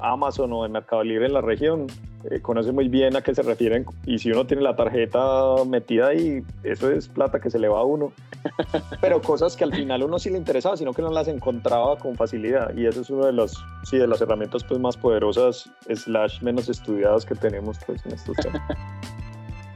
Amazon 0.02 0.52
o 0.52 0.64
en 0.66 0.72
Mercado 0.72 1.02
Libre 1.04 1.26
en 1.26 1.32
la 1.32 1.40
región, 1.40 1.86
eh, 2.30 2.40
conoce 2.40 2.72
muy 2.72 2.88
bien 2.88 3.16
a 3.16 3.22
qué 3.22 3.34
se 3.34 3.42
refieren 3.42 3.86
y 4.04 4.18
si 4.18 4.30
uno 4.30 4.46
tiene 4.46 4.62
la 4.62 4.76
tarjeta 4.76 5.64
metida 5.66 6.08
ahí, 6.08 6.42
eso 6.62 6.90
es 6.90 7.08
plata 7.08 7.40
que 7.40 7.50
se 7.50 7.58
le 7.58 7.68
va 7.68 7.80
a 7.80 7.84
uno. 7.84 8.12
Pero 9.00 9.22
cosas 9.22 9.56
que 9.56 9.64
al 9.64 9.74
final 9.74 10.02
uno 10.02 10.18
sí 10.18 10.30
le 10.30 10.38
interesaba, 10.38 10.76
sino 10.76 10.92
que 10.92 11.02
no 11.02 11.10
las 11.10 11.28
encontraba 11.28 11.98
con 11.98 12.16
facilidad 12.16 12.74
y 12.76 12.86
eso 12.86 13.00
es 13.00 13.10
una 13.10 13.26
de 13.26 13.32
las, 13.32 13.54
sí, 13.84 13.98
de 13.98 14.06
las 14.06 14.20
herramientas 14.20 14.64
pues, 14.64 14.80
más 14.80 14.96
poderosas 14.96 15.70
slash 15.88 16.42
menos 16.42 16.68
estudiadas 16.68 17.24
que 17.24 17.34
tenemos 17.34 17.78
pues, 17.86 18.04
en 18.06 18.12
estos 18.12 18.36
temas. 18.36 18.62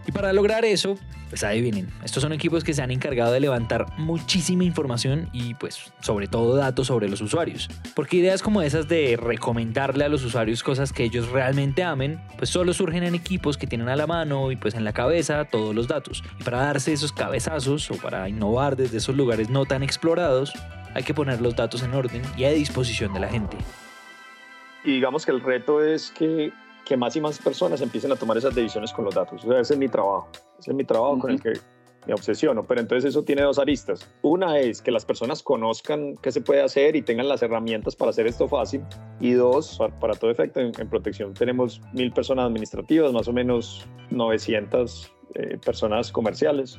Y 0.06 0.12
para 0.12 0.32
lograr 0.32 0.64
eso, 0.64 0.96
pues 1.30 1.42
adivinen, 1.42 1.88
estos 2.04 2.22
son 2.22 2.32
equipos 2.32 2.62
que 2.62 2.74
se 2.74 2.82
han 2.82 2.90
encargado 2.90 3.32
de 3.32 3.40
levantar 3.40 3.86
muchísima 3.98 4.64
información 4.64 5.30
y 5.32 5.54
pues 5.54 5.92
sobre 6.00 6.28
todo 6.28 6.56
datos 6.56 6.88
sobre 6.88 7.08
los 7.08 7.20
usuarios. 7.20 7.68
Porque 7.94 8.18
ideas 8.18 8.42
como 8.42 8.62
esas 8.62 8.86
de 8.86 9.16
recomendarle 9.20 10.04
a 10.04 10.08
los 10.08 10.22
usuarios 10.24 10.62
cosas 10.62 10.92
que 10.92 11.04
ellos 11.04 11.30
realmente 11.30 11.82
amen, 11.82 12.20
pues 12.36 12.50
solo 12.50 12.72
surgen 12.72 13.02
en 13.02 13.14
equipos 13.14 13.56
que 13.56 13.66
tienen 13.66 13.88
a 13.88 13.96
la 13.96 14.06
mano 14.06 14.52
y 14.52 14.56
pues 14.56 14.74
en 14.74 14.84
la 14.84 14.92
cabeza 14.92 15.44
todos 15.44 15.74
los 15.74 15.88
datos. 15.88 16.22
Y 16.38 16.44
para 16.44 16.58
darse 16.58 16.92
esos 16.92 17.12
cabezazos 17.12 17.90
o 17.90 17.96
para 17.96 18.28
innovar 18.28 18.76
desde 18.76 18.98
esos 18.98 19.16
lugares 19.16 19.48
no 19.48 19.64
tan 19.64 19.82
explorados, 19.82 20.52
hay 20.94 21.02
que 21.02 21.14
poner 21.14 21.40
los 21.40 21.56
datos 21.56 21.82
en 21.82 21.94
orden 21.94 22.22
y 22.36 22.44
a 22.44 22.50
disposición 22.50 23.12
de 23.12 23.20
la 23.20 23.28
gente. 23.28 23.56
Y 24.84 24.92
digamos 24.92 25.24
que 25.24 25.32
el 25.32 25.40
reto 25.40 25.82
es 25.82 26.10
que 26.10 26.52
que 26.84 26.96
más 26.96 27.16
y 27.16 27.20
más 27.20 27.38
personas 27.38 27.80
empiecen 27.80 28.12
a 28.12 28.16
tomar 28.16 28.36
esas 28.36 28.54
decisiones 28.54 28.92
con 28.92 29.04
los 29.04 29.14
datos. 29.14 29.44
O 29.44 29.48
sea, 29.48 29.60
ese 29.60 29.74
es 29.74 29.78
mi 29.78 29.88
trabajo. 29.88 30.28
Ese 30.58 30.70
es 30.70 30.76
mi 30.76 30.84
trabajo 30.84 31.18
con 31.18 31.30
el 31.32 31.40
que 31.40 31.54
me 32.06 32.14
obsesiono. 32.14 32.64
Pero 32.64 32.80
entonces 32.80 33.10
eso 33.10 33.22
tiene 33.22 33.42
dos 33.42 33.58
aristas. 33.58 34.08
Una 34.22 34.58
es 34.58 34.82
que 34.82 34.90
las 34.90 35.04
personas 35.04 35.42
conozcan 35.42 36.16
qué 36.16 36.30
se 36.32 36.40
puede 36.40 36.62
hacer 36.62 36.96
y 36.96 37.02
tengan 37.02 37.28
las 37.28 37.42
herramientas 37.42 37.96
para 37.96 38.10
hacer 38.10 38.26
esto 38.26 38.48
fácil. 38.48 38.82
Y 39.20 39.32
dos, 39.32 39.78
para, 40.00 40.14
todo 40.14 40.30
efecto, 40.30 40.60
en, 40.60 40.72
protección 40.88 41.34
tenemos 41.34 41.80
mil 41.92 42.12
personas 42.12 42.46
administrativas, 42.46 43.12
más 43.12 43.28
o 43.28 43.32
menos 43.32 43.86
900 44.10 45.12
eh, 45.34 45.58
personas 45.64 46.12
comerciales. 46.12 46.78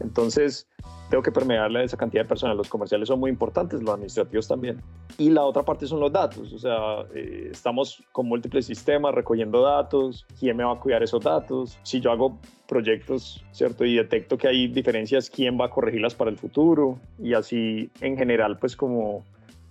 Entonces, 0.00 0.68
tengo 1.10 1.22
que 1.22 1.32
permearle 1.32 1.80
a 1.80 1.82
esa 1.84 1.96
cantidad 1.96 2.22
de 2.22 2.28
personas. 2.28 2.56
Los 2.56 2.68
comerciales 2.68 3.08
son 3.08 3.20
muy 3.20 3.30
importantes, 3.30 3.80
los 3.80 3.94
administrativos 3.94 4.48
también. 4.48 4.82
Y 5.18 5.30
la 5.30 5.44
otra 5.44 5.62
parte 5.62 5.86
son 5.86 6.00
los 6.00 6.12
datos. 6.12 6.52
O 6.52 6.58
sea, 6.58 7.06
eh, 7.14 7.48
estamos 7.50 8.02
con 8.12 8.26
múltiples 8.26 8.66
sistemas 8.66 9.14
recogiendo 9.14 9.62
datos. 9.62 10.26
¿Quién 10.38 10.56
me 10.56 10.64
va 10.64 10.72
a 10.72 10.80
cuidar 10.80 11.02
esos 11.02 11.22
datos? 11.22 11.78
Si 11.82 12.00
yo 12.00 12.10
hago 12.10 12.38
proyectos, 12.66 13.44
¿cierto? 13.52 13.84
Y 13.84 13.96
detecto 13.96 14.36
que 14.36 14.48
hay 14.48 14.68
diferencias, 14.68 15.30
¿quién 15.30 15.58
va 15.58 15.66
a 15.66 15.70
corregirlas 15.70 16.14
para 16.14 16.30
el 16.30 16.36
futuro? 16.36 16.98
Y 17.18 17.34
así, 17.34 17.90
en 18.00 18.16
general, 18.16 18.58
pues 18.58 18.76
como 18.76 19.24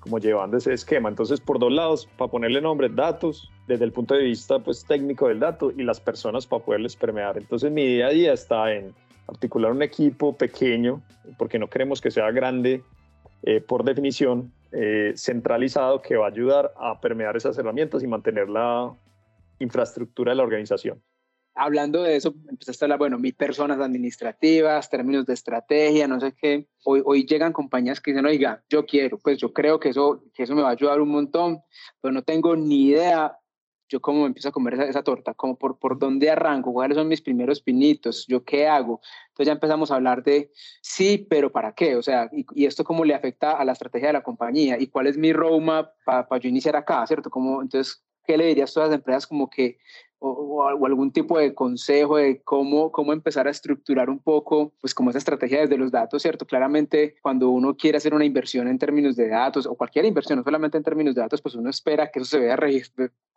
como 0.06 0.20
llevando 0.20 0.58
ese 0.58 0.72
esquema. 0.72 1.10
Entonces, 1.10 1.42
por 1.42 1.58
dos 1.58 1.72
lados, 1.72 2.08
para 2.16 2.30
ponerle 2.30 2.62
nombre, 2.62 2.90
datos, 2.90 3.50
desde 3.68 3.86
el 3.86 3.92
punto 3.92 4.14
de 4.14 4.22
vista 4.22 4.60
pues, 4.60 4.86
técnico 4.86 5.28
del 5.28 5.40
dato 5.40 5.72
y 5.76 5.82
las 5.82 6.00
personas 6.00 6.46
para 6.46 6.64
poderles 6.64 6.96
permear. 6.96 7.40
Entonces, 7.40 7.72
mi 7.72 7.84
día 7.84 8.06
a 8.06 8.10
día 8.12 8.34
está 8.34 8.72
en 8.72 8.94
articular 9.28 9.72
un 9.72 9.82
equipo 9.82 10.36
pequeño, 10.36 11.02
porque 11.38 11.60
no 11.60 11.70
queremos 11.70 12.02
que 12.02 12.12
sea 12.12 12.32
grande 12.32 12.84
eh, 13.44 13.62
por 13.62 13.84
definición, 13.84 14.52
eh, 14.72 15.14
centralizado, 15.16 16.02
que 16.02 16.16
va 16.16 16.26
a 16.26 16.30
ayudar 16.30 16.74
a 16.78 17.00
permear 17.00 17.38
esas 17.38 17.58
herramientas 17.58 18.04
y 18.04 18.08
mantener 18.08 18.50
la 18.50 18.94
infraestructura 19.60 20.32
de 20.32 20.38
la 20.38 20.44
organización. 20.44 21.02
Hablando 21.58 22.04
de 22.04 22.18
eso, 22.18 22.36
empezaste 22.50 22.84
a 22.84 22.86
hablar, 22.86 23.00
bueno, 23.00 23.18
mis 23.18 23.34
personas 23.34 23.80
administrativas, 23.80 24.90
términos 24.90 25.26
de 25.26 25.34
estrategia, 25.34 26.06
no 26.06 26.20
sé 26.20 26.34
qué. 26.34 26.68
Hoy, 26.84 27.02
hoy 27.06 27.26
llegan 27.26 27.54
compañías 27.54 28.02
que 28.02 28.12
dicen, 28.12 28.26
oiga, 28.26 28.62
yo 28.70 28.86
quiero, 28.86 29.18
pues 29.20 29.38
yo 29.38 29.54
creo 29.54 29.80
que 29.80 29.90
eso, 29.90 30.24
que 30.34 30.44
eso 30.44 30.54
me 30.54 30.64
va 30.64 30.70
a 30.70 30.74
ayudar 30.74 31.00
un 31.00 31.10
montón, 31.10 31.62
pero 32.02 32.12
no 32.12 32.24
tengo 32.24 32.58
ni 32.58 32.88
idea 32.88 33.38
yo 33.88 34.02
cómo 34.02 34.26
empiezo 34.26 34.50
a 34.50 34.52
comer 34.52 34.74
esa, 34.82 35.04
torta, 35.04 35.34
como 35.34 35.58
por, 35.58 35.78
por 35.78 36.00
dónde 36.00 36.30
arranco, 36.30 36.74
cuáles 36.74 36.98
son 36.98 37.08
mis 37.08 37.22
primeros 37.22 37.62
pinitos, 37.62 38.26
yo 38.28 38.44
qué 38.44 38.68
hago. 38.68 39.02
Entonces 39.30 39.48
ya 39.48 39.54
empezamos 39.54 39.92
a 39.92 39.96
hablar 39.96 40.24
de 40.24 40.52
sí, 40.82 41.26
pero 41.30 41.52
¿para 41.52 41.74
qué? 41.74 41.96
O 41.96 42.02
sea, 42.02 42.30
y, 42.32 42.66
esto 42.66 42.84
cómo 42.84 43.06
le 43.06 43.14
afecta 43.14 43.52
a 43.52 43.66
la 43.66 43.74
estrategia 43.74 44.08
de 44.08 44.14
la 44.14 44.24
compañía 44.24 44.78
y 44.80 44.88
cuál 44.88 45.08
es 45.08 45.18
mi 45.18 45.34
roadmap 45.34 45.92
para 46.06 46.38
yo 46.40 46.50
iniciar 46.50 46.76
acá, 46.76 47.06
¿cierto? 47.06 47.30
Como, 47.30 47.62
entonces, 47.62 48.04
¿qué 48.26 48.38
le 48.38 48.48
dirías 48.48 48.72
a 48.72 48.74
todas 48.74 48.90
las 48.90 48.98
empresas 48.98 49.28
como 49.28 49.50
que 49.50 49.78
o, 50.28 50.86
algún 50.86 51.12
tipo 51.12 51.38
de 51.38 51.54
consejo 51.54 52.18
de 52.18 52.42
cómo, 52.42 52.92
cómo 52.92 53.14
empezar 53.14 53.48
a 53.48 53.52
estructurar 53.52 54.10
un 54.10 54.20
poco, 54.20 54.74
pues 54.82 54.94
como 54.94 55.10
esa 55.10 55.20
estrategia 55.20 55.62
desde 55.62 55.78
los 55.78 55.92
datos, 55.92 56.22
¿cierto? 56.22 56.46
Claramente 56.46 57.16
cuando 57.22 57.50
uno 57.50 57.76
quiere 57.76 57.98
hacer 57.98 58.14
una 58.14 58.26
inversión 58.26 58.68
en 58.68 58.80
términos 58.80 59.16
de 59.16 59.28
datos 59.28 59.66
o 59.66 59.76
cualquier 59.76 60.06
inversión, 60.06 60.40
no 60.40 60.44
solamente 60.44 60.78
en 60.78 60.84
términos 60.84 61.16
de 61.16 61.22
datos, 61.22 61.42
pues 61.42 61.56
uno 61.56 61.70
espera 61.70 62.10
que 62.10 62.20
eso 62.20 62.30
se 62.30 62.40
vea 62.40 62.58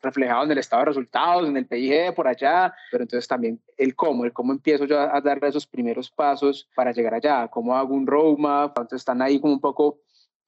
reflejado 0.01 0.45
en 0.45 0.53
el 0.53 0.59
estado 0.59 0.81
de 0.81 0.87
resultados, 0.87 1.49
en 1.49 1.57
el 1.57 1.67
PIG 1.67 2.15
por 2.15 2.27
allá, 2.29 2.75
pero 2.91 3.05
entonces 3.05 3.29
también 3.29 3.61
el 3.77 3.95
cómo, 3.95 4.25
el 4.25 4.33
cómo 4.33 4.53
empiezo 4.53 4.85
yo 4.85 4.99
a, 4.99 5.21
dar 5.21 5.45
esos 5.45 5.67
primeros 5.67 6.11
pasos 6.11 6.69
para 6.75 6.93
llegar 6.93 7.15
allá, 7.15 7.49
cómo 7.49 7.77
hago 7.77 7.95
un 7.95 8.07
roadmap, 8.07 8.79
entonces 8.79 9.03
están 9.03 9.21
ahí 9.23 9.41
como 9.41 9.53
un 9.53 9.61
poco 9.61 10.01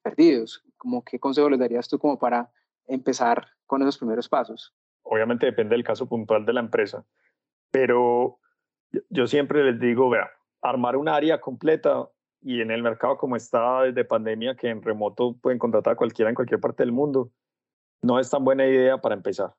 perdidos, 0.03 0.65
como 0.77 1.05
qué 1.05 1.19
consejo 1.19 1.51
les 1.51 1.59
darías 1.59 1.89
tú 1.89 1.99
como 1.99 2.19
para 2.19 2.51
empezar 2.87 3.47
con 3.67 3.83
esos 3.83 3.99
primeros 3.99 4.29
pasos? 4.29 4.75
Obviamente 5.11 5.47
depende 5.47 5.75
del 5.75 5.85
caso 5.85 6.09
puntual 6.09 6.47
de 6.47 6.53
la 6.53 6.61
empresa, 6.61 7.05
pero 7.71 8.39
yo 9.09 9.27
siempre 9.27 9.65
les 9.65 9.81
digo, 9.81 10.09
vea, 10.09 10.31
armar 10.63 10.97
un 10.97 11.09
área 11.09 11.41
completa 11.41 12.09
y 12.41 12.61
en 12.61 12.71
el 12.71 12.83
mercado 12.83 13.19
como 13.19 13.37
está 13.37 13.83
desde 13.83 14.05
pandemia, 14.05 14.55
que 14.55 14.69
en 14.69 14.83
remoto 14.83 15.37
pueden 15.43 15.59
contratar 15.59 15.95
a 15.95 15.97
cualquiera 15.97 16.31
en 16.31 16.37
cualquier 16.37 16.61
parte 16.61 16.85
del 16.85 16.93
mundo, 16.93 17.33
no 18.03 18.19
es 18.21 18.31
tan 18.31 18.45
buena 18.45 18.67
idea 18.67 18.99
para 18.99 19.17
empezar. 19.17 19.53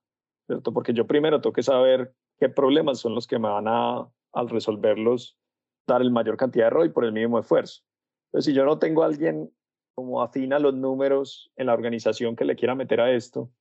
Porque 0.74 0.94
yo 0.94 1.06
primero 1.06 1.42
tengo 1.42 1.54
que 1.54 1.64
saber 1.64 2.14
qué 2.40 2.50
problemas 2.50 3.00
son 3.00 3.14
los 3.14 3.28
que 3.28 3.38
me 3.38 3.50
van 3.50 3.68
a, 3.68 4.10
al 4.34 4.50
resolverlos, 4.50 5.38
dar 5.86 6.02
el 6.02 6.12
mayor 6.12 6.38
cantidad 6.38 6.66
de 6.68 6.70
ROI 6.72 6.90
por 6.90 7.04
el 7.04 7.12
mínimo 7.12 7.40
esfuerzo. 7.40 7.84
Entonces, 8.28 8.52
si 8.52 8.54
yo 8.54 8.66
no 8.66 8.80
tengo 8.80 9.04
a 9.04 9.08
alguien 9.08 9.52
como 9.96 10.22
afina 10.22 10.60
los 10.60 10.74
números 10.74 11.52
en 11.58 11.68
la 11.68 11.74
organización 11.74 12.36
que 12.38 12.46
le 12.46 12.56
quiera 12.56 12.74
meter 12.74 13.02
a 13.02 13.12
esto, 13.12 13.52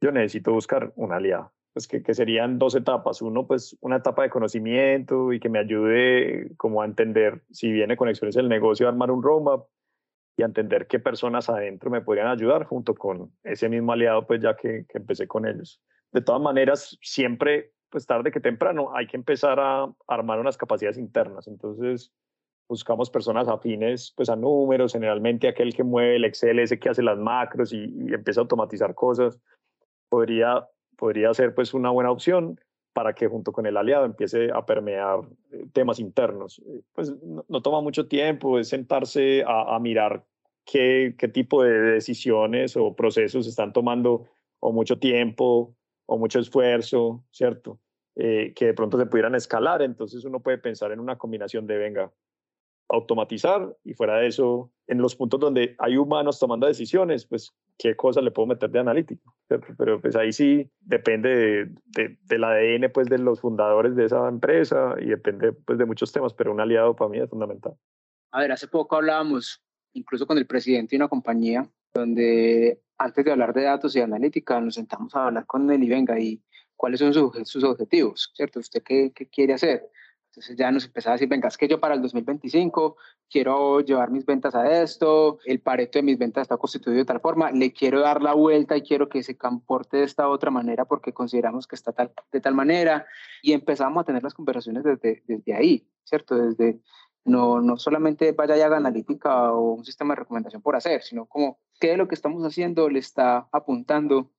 yo 0.00 0.12
necesito 0.12 0.52
buscar 0.52 0.92
un 0.96 1.12
aliado, 1.12 1.52
pues 1.72 1.88
que, 1.88 2.02
que, 2.02 2.14
serían 2.14 2.58
dos 2.58 2.74
etapas. 2.74 3.22
Uno, 3.22 3.46
pues 3.46 3.76
una 3.80 3.96
etapa 3.96 4.22
de 4.22 4.30
conocimiento 4.30 5.32
y 5.32 5.40
que 5.40 5.48
me 5.48 5.58
ayude 5.58 6.52
como 6.56 6.82
a 6.82 6.84
entender, 6.84 7.42
si 7.50 7.70
viene 7.70 7.96
con 7.96 8.08
experiencia 8.08 8.42
del 8.42 8.48
negocio, 8.48 8.86
a 8.86 8.90
armar 8.90 9.10
un 9.10 9.22
roadmap 9.22 9.66
y 10.36 10.42
a 10.42 10.46
entender 10.46 10.86
qué 10.86 11.00
personas 11.00 11.48
adentro 11.50 11.90
me 11.90 12.00
podrían 12.00 12.28
ayudar 12.28 12.64
junto 12.64 12.94
con 12.94 13.32
ese 13.42 13.68
mismo 13.68 13.92
aliado, 13.92 14.26
pues 14.26 14.40
ya 14.40 14.54
que, 14.54 14.86
que 14.88 14.98
empecé 14.98 15.26
con 15.26 15.46
ellos. 15.46 15.82
De 16.12 16.20
todas 16.20 16.40
maneras, 16.40 16.96
siempre, 17.02 17.72
pues 17.90 18.06
tarde 18.06 18.30
que 18.30 18.40
temprano, 18.40 18.94
hay 18.94 19.06
que 19.06 19.16
empezar 19.16 19.58
a 19.58 19.92
armar 20.06 20.38
unas 20.38 20.56
capacidades 20.56 20.96
internas. 20.96 21.48
Entonces, 21.48 22.12
buscamos 22.68 23.10
personas 23.10 23.48
afines 23.48 24.12
pues 24.16 24.28
a 24.28 24.36
números, 24.36 24.92
generalmente 24.92 25.48
aquel 25.48 25.74
que 25.74 25.82
mueve 25.82 26.16
el 26.16 26.24
Excel, 26.24 26.60
ese 26.60 26.78
que 26.78 26.88
hace 26.88 27.02
las 27.02 27.18
macros 27.18 27.72
y, 27.72 27.78
y 27.78 28.14
empieza 28.14 28.40
a 28.40 28.42
automatizar 28.42 28.94
cosas 28.94 29.40
podría, 30.08 30.68
podría 30.96 31.32
ser 31.34 31.54
pues 31.54 31.74
una 31.74 31.90
buena 31.90 32.10
opción 32.10 32.60
para 32.92 33.14
que 33.14 33.28
junto 33.28 33.52
con 33.52 33.66
el 33.66 33.76
aliado 33.76 34.04
empiece 34.04 34.50
a 34.52 34.66
permear 34.66 35.20
eh, 35.52 35.66
temas 35.72 36.00
internos. 36.00 36.60
Eh, 36.66 36.82
pues 36.92 37.14
no, 37.22 37.62
toma 37.62 37.80
mucho 37.80 38.08
tiempo, 38.08 38.58
es 38.58 38.68
sentarse 38.68 39.44
a, 39.46 39.78
mirar 39.78 40.24
qué, 40.64 41.14
qué 41.16 41.28
tipo 41.28 41.62
de 41.62 41.70
decisiones 41.70 42.76
o 42.76 42.94
procesos 42.96 43.46
están 43.46 43.72
tomando 43.72 44.26
o 44.60 44.72
mucho 44.72 44.98
tiempo 44.98 45.76
o 46.06 46.18
mucho 46.18 46.40
esfuerzo, 46.40 47.24
¿cierto? 47.30 47.78
Eh, 48.16 48.52
que 48.56 48.66
de 48.66 48.74
pronto 48.74 48.98
se 48.98 49.06
pudieran 49.06 49.36
escalar, 49.36 49.80
entonces 49.80 50.24
uno 50.24 50.40
puede 50.40 50.58
pensar 50.58 50.90
en 50.90 50.98
una 50.98 51.16
combinación 51.16 51.68
de, 51.68 51.78
venga, 51.78 52.12
automatizar 52.88 53.76
y 53.84 53.94
fuera 53.94 54.16
de 54.16 54.26
eso, 54.26 54.72
en 54.88 54.98
los 54.98 55.14
puntos 55.14 55.38
donde 55.38 55.76
hay 55.78 55.96
humanos 55.96 56.40
tomando 56.40 56.66
decisiones, 56.66 57.26
pues 57.26 57.54
qué 57.78 57.94
cosa 57.94 58.20
le 58.20 58.32
puedo 58.32 58.46
meter 58.46 58.70
de 58.70 58.80
analítico. 58.80 59.34
Pero 59.46 60.00
pues 60.00 60.16
ahí 60.16 60.32
sí 60.32 60.70
depende 60.80 61.70
de, 61.86 62.18
del 62.24 62.44
ADN 62.44 62.90
pues 62.92 63.08
de 63.08 63.18
los 63.18 63.40
fundadores 63.40 63.94
de 63.96 64.04
esa 64.04 64.28
empresa 64.28 64.96
y 65.00 65.06
depende 65.06 65.52
pues 65.52 65.78
de 65.78 65.86
muchos 65.86 66.12
temas, 66.12 66.34
pero 66.34 66.52
un 66.52 66.60
aliado 66.60 66.94
para 66.96 67.08
mí 67.08 67.18
es 67.18 67.30
fundamental. 67.30 67.74
A 68.32 68.40
ver, 68.40 68.52
hace 68.52 68.68
poco 68.68 68.96
hablábamos 68.96 69.62
incluso 69.94 70.26
con 70.26 70.36
el 70.36 70.46
presidente 70.46 70.90
de 70.90 71.02
una 71.02 71.08
compañía 71.08 71.70
donde 71.94 72.82
antes 72.98 73.24
de 73.24 73.32
hablar 73.32 73.54
de 73.54 73.62
datos 73.62 73.94
y 73.96 74.00
analítica 74.00 74.60
nos 74.60 74.74
sentamos 74.74 75.14
a 75.14 75.26
hablar 75.26 75.46
con 75.46 75.70
él 75.70 75.82
y 75.82 75.88
venga, 75.88 76.18
¿y 76.18 76.42
cuáles 76.76 77.00
son 77.00 77.14
sus, 77.14 77.48
sus 77.48 77.64
objetivos? 77.64 78.30
¿Cierto? 78.34 78.58
¿Usted 78.58 78.82
qué, 78.82 79.12
qué 79.14 79.28
quiere 79.28 79.54
hacer? 79.54 79.88
Entonces 80.38 80.56
ya 80.56 80.70
nos 80.70 80.84
empezaba 80.84 81.14
a 81.14 81.16
decir, 81.16 81.28
venga, 81.28 81.48
es 81.48 81.56
que 81.56 81.66
yo 81.66 81.80
para 81.80 81.94
el 81.94 82.02
2025 82.02 82.96
quiero 83.28 83.80
llevar 83.80 84.12
mis 84.12 84.24
ventas 84.24 84.54
a 84.54 84.82
esto, 84.82 85.40
el 85.44 85.60
pareto 85.60 85.98
de 85.98 86.04
mis 86.04 86.16
ventas 86.16 86.42
está 86.42 86.56
constituido 86.56 86.98
de 86.98 87.04
tal 87.04 87.20
forma, 87.20 87.50
le 87.50 87.72
quiero 87.72 88.00
dar 88.00 88.22
la 88.22 88.34
vuelta 88.34 88.76
y 88.76 88.82
quiero 88.82 89.08
que 89.08 89.24
se 89.24 89.36
comporte 89.36 89.96
de 89.96 90.04
esta 90.04 90.28
otra 90.28 90.52
manera 90.52 90.84
porque 90.84 91.12
consideramos 91.12 91.66
que 91.66 91.74
está 91.74 91.92
tal, 91.92 92.12
de 92.30 92.40
tal 92.40 92.54
manera. 92.54 93.04
Y 93.42 93.52
empezamos 93.52 94.00
a 94.00 94.04
tener 94.04 94.22
las 94.22 94.32
conversaciones 94.32 94.84
desde, 94.84 95.24
desde 95.26 95.54
ahí, 95.54 95.88
¿cierto? 96.04 96.36
Desde 96.36 96.80
no, 97.24 97.60
no 97.60 97.76
solamente 97.76 98.30
vaya 98.30 98.56
y 98.56 98.60
haga 98.60 98.76
analítica 98.76 99.52
o 99.52 99.72
un 99.72 99.84
sistema 99.84 100.14
de 100.14 100.20
recomendación 100.20 100.62
por 100.62 100.76
hacer, 100.76 101.02
sino 101.02 101.26
como 101.26 101.58
qué 101.80 101.88
de 101.88 101.96
lo 101.96 102.06
que 102.06 102.14
estamos 102.14 102.44
haciendo 102.44 102.88
le 102.88 103.00
está 103.00 103.48
apuntando 103.50 104.30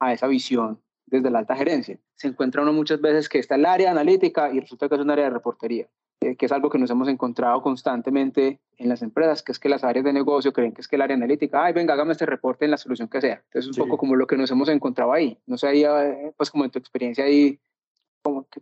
a 0.00 0.14
esa 0.14 0.28
visión 0.28 0.82
desde 1.06 1.30
la 1.30 1.40
alta 1.40 1.56
gerencia. 1.56 1.98
Se 2.14 2.28
encuentra 2.28 2.62
uno 2.62 2.72
muchas 2.72 3.00
veces 3.00 3.28
que 3.28 3.38
está 3.38 3.56
el 3.56 3.66
área 3.66 3.90
analítica 3.90 4.52
y 4.52 4.60
resulta 4.60 4.88
que 4.88 4.94
es 4.94 5.00
un 5.00 5.10
área 5.10 5.24
de 5.24 5.30
reportería, 5.30 5.88
eh, 6.20 6.36
que 6.36 6.46
es 6.46 6.52
algo 6.52 6.70
que 6.70 6.78
nos 6.78 6.90
hemos 6.90 7.08
encontrado 7.08 7.62
constantemente 7.62 8.60
en 8.78 8.88
las 8.88 9.02
empresas, 9.02 9.42
que 9.42 9.52
es 9.52 9.58
que 9.58 9.68
las 9.68 9.84
áreas 9.84 10.04
de 10.04 10.12
negocio 10.12 10.52
creen 10.52 10.72
que 10.72 10.80
es 10.80 10.88
que 10.88 10.96
el 10.96 11.02
área 11.02 11.16
analítica, 11.16 11.64
ay, 11.64 11.72
venga, 11.72 11.94
hágame 11.94 12.12
este 12.12 12.26
reporte 12.26 12.64
en 12.64 12.70
la 12.70 12.76
solución 12.76 13.08
que 13.08 13.20
sea. 13.20 13.42
Entonces, 13.44 13.70
es 13.70 13.78
un 13.78 13.84
poco 13.84 13.98
como 13.98 14.16
lo 14.16 14.26
que 14.26 14.36
nos 14.36 14.50
hemos 14.50 14.68
encontrado 14.68 15.12
ahí. 15.12 15.38
No 15.46 15.58
sé, 15.58 15.68
ahí, 15.68 15.84
eh, 15.84 16.32
pues 16.36 16.50
como 16.50 16.64
en 16.64 16.70
tu 16.70 16.78
experiencia 16.78 17.24
ahí, 17.24 17.60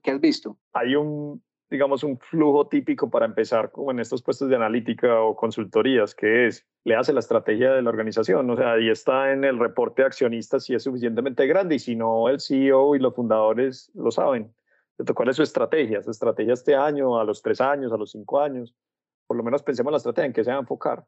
¿qué 0.02 0.10
has 0.10 0.20
visto? 0.20 0.56
Hay 0.72 0.96
un 0.96 1.42
digamos, 1.70 2.02
un 2.02 2.18
flujo 2.18 2.66
típico 2.66 3.08
para 3.08 3.26
empezar 3.26 3.70
como 3.70 3.92
en 3.92 4.00
estos 4.00 4.22
puestos 4.22 4.48
de 4.48 4.56
analítica 4.56 5.20
o 5.20 5.36
consultorías, 5.36 6.14
que 6.14 6.46
es, 6.46 6.66
le 6.84 6.96
hace 6.96 7.12
la 7.12 7.20
estrategia 7.20 7.72
de 7.72 7.82
la 7.82 7.90
organización, 7.90 8.50
o 8.50 8.56
sea, 8.56 8.72
ahí 8.72 8.90
está 8.90 9.32
en 9.32 9.44
el 9.44 9.58
reporte 9.58 10.02
de 10.02 10.06
accionistas 10.06 10.64
si 10.64 10.74
es 10.74 10.82
suficientemente 10.82 11.46
grande 11.46 11.76
y 11.76 11.78
si 11.78 11.94
no, 11.94 12.28
el 12.28 12.40
CEO 12.40 12.96
y 12.96 12.98
los 12.98 13.14
fundadores 13.14 13.90
lo 13.94 14.10
saben. 14.10 14.52
¿Cuál 15.14 15.28
es 15.30 15.36
su 15.36 15.42
estrategia? 15.42 16.02
Su 16.02 16.10
estrategia 16.10 16.52
este 16.52 16.74
año, 16.74 17.18
a 17.18 17.24
los 17.24 17.40
tres 17.40 17.60
años, 17.60 17.92
a 17.92 17.96
los 17.96 18.10
cinco 18.10 18.40
años. 18.40 18.74
Por 19.26 19.36
lo 19.36 19.42
menos 19.42 19.62
pensemos 19.62 19.92
la 19.92 19.96
estrategia 19.96 20.26
en 20.26 20.32
qué 20.32 20.44
se 20.44 20.50
va 20.50 20.56
a 20.56 20.60
enfocar. 20.60 21.06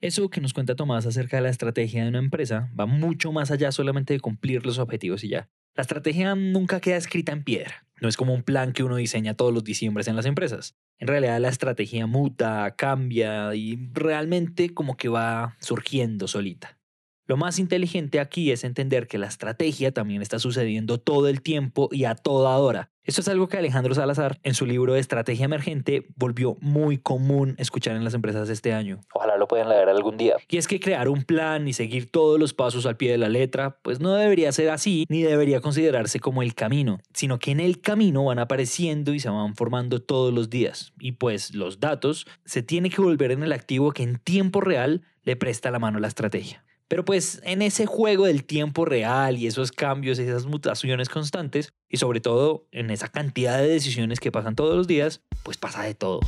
Eso 0.00 0.28
que 0.30 0.40
nos 0.40 0.52
cuenta 0.52 0.76
Tomás 0.76 1.06
acerca 1.06 1.36
de 1.36 1.42
la 1.42 1.48
estrategia 1.48 2.02
de 2.02 2.10
una 2.10 2.18
empresa 2.18 2.70
va 2.78 2.86
mucho 2.86 3.32
más 3.32 3.50
allá 3.50 3.72
solamente 3.72 4.14
de 4.14 4.20
cumplir 4.20 4.64
los 4.64 4.78
objetivos 4.78 5.24
y 5.24 5.30
ya. 5.30 5.50
La 5.76 5.82
estrategia 5.82 6.34
nunca 6.34 6.80
queda 6.80 6.96
escrita 6.96 7.32
en 7.32 7.44
piedra. 7.44 7.84
No 8.00 8.08
es 8.08 8.16
como 8.16 8.32
un 8.32 8.42
plan 8.42 8.72
que 8.72 8.82
uno 8.82 8.96
diseña 8.96 9.34
todos 9.34 9.52
los 9.52 9.62
diciembres 9.62 10.08
en 10.08 10.16
las 10.16 10.24
empresas. 10.24 10.74
En 10.98 11.06
realidad 11.06 11.38
la 11.38 11.50
estrategia 11.50 12.06
muta, 12.06 12.74
cambia 12.76 13.54
y 13.54 13.90
realmente 13.92 14.72
como 14.72 14.96
que 14.96 15.10
va 15.10 15.54
surgiendo 15.60 16.28
solita. 16.28 16.78
Lo 17.26 17.36
más 17.36 17.58
inteligente 17.58 18.20
aquí 18.20 18.52
es 18.52 18.64
entender 18.64 19.06
que 19.06 19.18
la 19.18 19.26
estrategia 19.26 19.92
también 19.92 20.22
está 20.22 20.38
sucediendo 20.38 20.98
todo 20.98 21.28
el 21.28 21.42
tiempo 21.42 21.90
y 21.92 22.04
a 22.04 22.14
toda 22.14 22.56
hora. 22.56 22.90
Esto 23.06 23.20
es 23.20 23.28
algo 23.28 23.46
que 23.46 23.56
Alejandro 23.56 23.94
Salazar, 23.94 24.40
en 24.42 24.54
su 24.54 24.66
libro 24.66 24.94
de 24.94 24.98
Estrategia 24.98 25.44
Emergente, 25.44 26.08
volvió 26.16 26.56
muy 26.60 26.98
común 26.98 27.54
escuchar 27.56 27.94
en 27.94 28.02
las 28.02 28.14
empresas 28.14 28.48
este 28.48 28.72
año. 28.72 28.98
Ojalá 29.14 29.36
lo 29.36 29.46
puedan 29.46 29.68
leer 29.68 29.88
algún 29.88 30.16
día. 30.16 30.34
Y 30.48 30.56
es 30.56 30.66
que 30.66 30.80
crear 30.80 31.08
un 31.08 31.22
plan 31.22 31.68
y 31.68 31.72
seguir 31.72 32.10
todos 32.10 32.40
los 32.40 32.52
pasos 32.52 32.84
al 32.84 32.96
pie 32.96 33.12
de 33.12 33.18
la 33.18 33.28
letra, 33.28 33.78
pues 33.82 34.00
no 34.00 34.12
debería 34.14 34.50
ser 34.50 34.70
así, 34.70 35.06
ni 35.08 35.22
debería 35.22 35.60
considerarse 35.60 36.18
como 36.18 36.42
el 36.42 36.56
camino, 36.56 36.98
sino 37.14 37.38
que 37.38 37.52
en 37.52 37.60
el 37.60 37.80
camino 37.80 38.24
van 38.24 38.40
apareciendo 38.40 39.14
y 39.14 39.20
se 39.20 39.30
van 39.30 39.54
formando 39.54 40.02
todos 40.02 40.34
los 40.34 40.50
días. 40.50 40.92
Y 40.98 41.12
pues 41.12 41.54
los 41.54 41.78
datos 41.78 42.26
se 42.44 42.64
tiene 42.64 42.90
que 42.90 43.02
volver 43.02 43.30
en 43.30 43.44
el 43.44 43.52
activo 43.52 43.92
que 43.92 44.02
en 44.02 44.18
tiempo 44.18 44.60
real 44.60 45.02
le 45.22 45.36
presta 45.36 45.70
la 45.70 45.78
mano 45.78 45.98
a 45.98 46.00
la 46.00 46.08
estrategia. 46.08 46.65
Pero 46.88 47.04
pues 47.04 47.40
en 47.44 47.62
ese 47.62 47.86
juego 47.86 48.26
del 48.26 48.44
tiempo 48.44 48.84
real 48.84 49.38
y 49.38 49.48
esos 49.48 49.72
cambios, 49.72 50.20
esas 50.20 50.46
mutaciones 50.46 51.08
constantes, 51.08 51.72
y 51.88 51.96
sobre 51.96 52.20
todo 52.20 52.66
en 52.70 52.90
esa 52.90 53.08
cantidad 53.08 53.58
de 53.58 53.68
decisiones 53.68 54.20
que 54.20 54.30
pasan 54.30 54.54
todos 54.54 54.76
los 54.76 54.86
días, 54.86 55.20
pues 55.42 55.56
pasa 55.56 55.82
de 55.82 55.94
todo. 55.94 56.20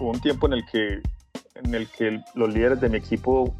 Hubo 0.00 0.10
un 0.10 0.20
tiempo 0.20 0.48
en 0.48 0.54
el 0.54 0.64
que, 0.66 1.00
en 1.62 1.74
el 1.74 1.88
que 1.88 2.20
los 2.34 2.52
líderes 2.52 2.80
de 2.80 2.88
mi 2.88 2.98
equipo 2.98 3.54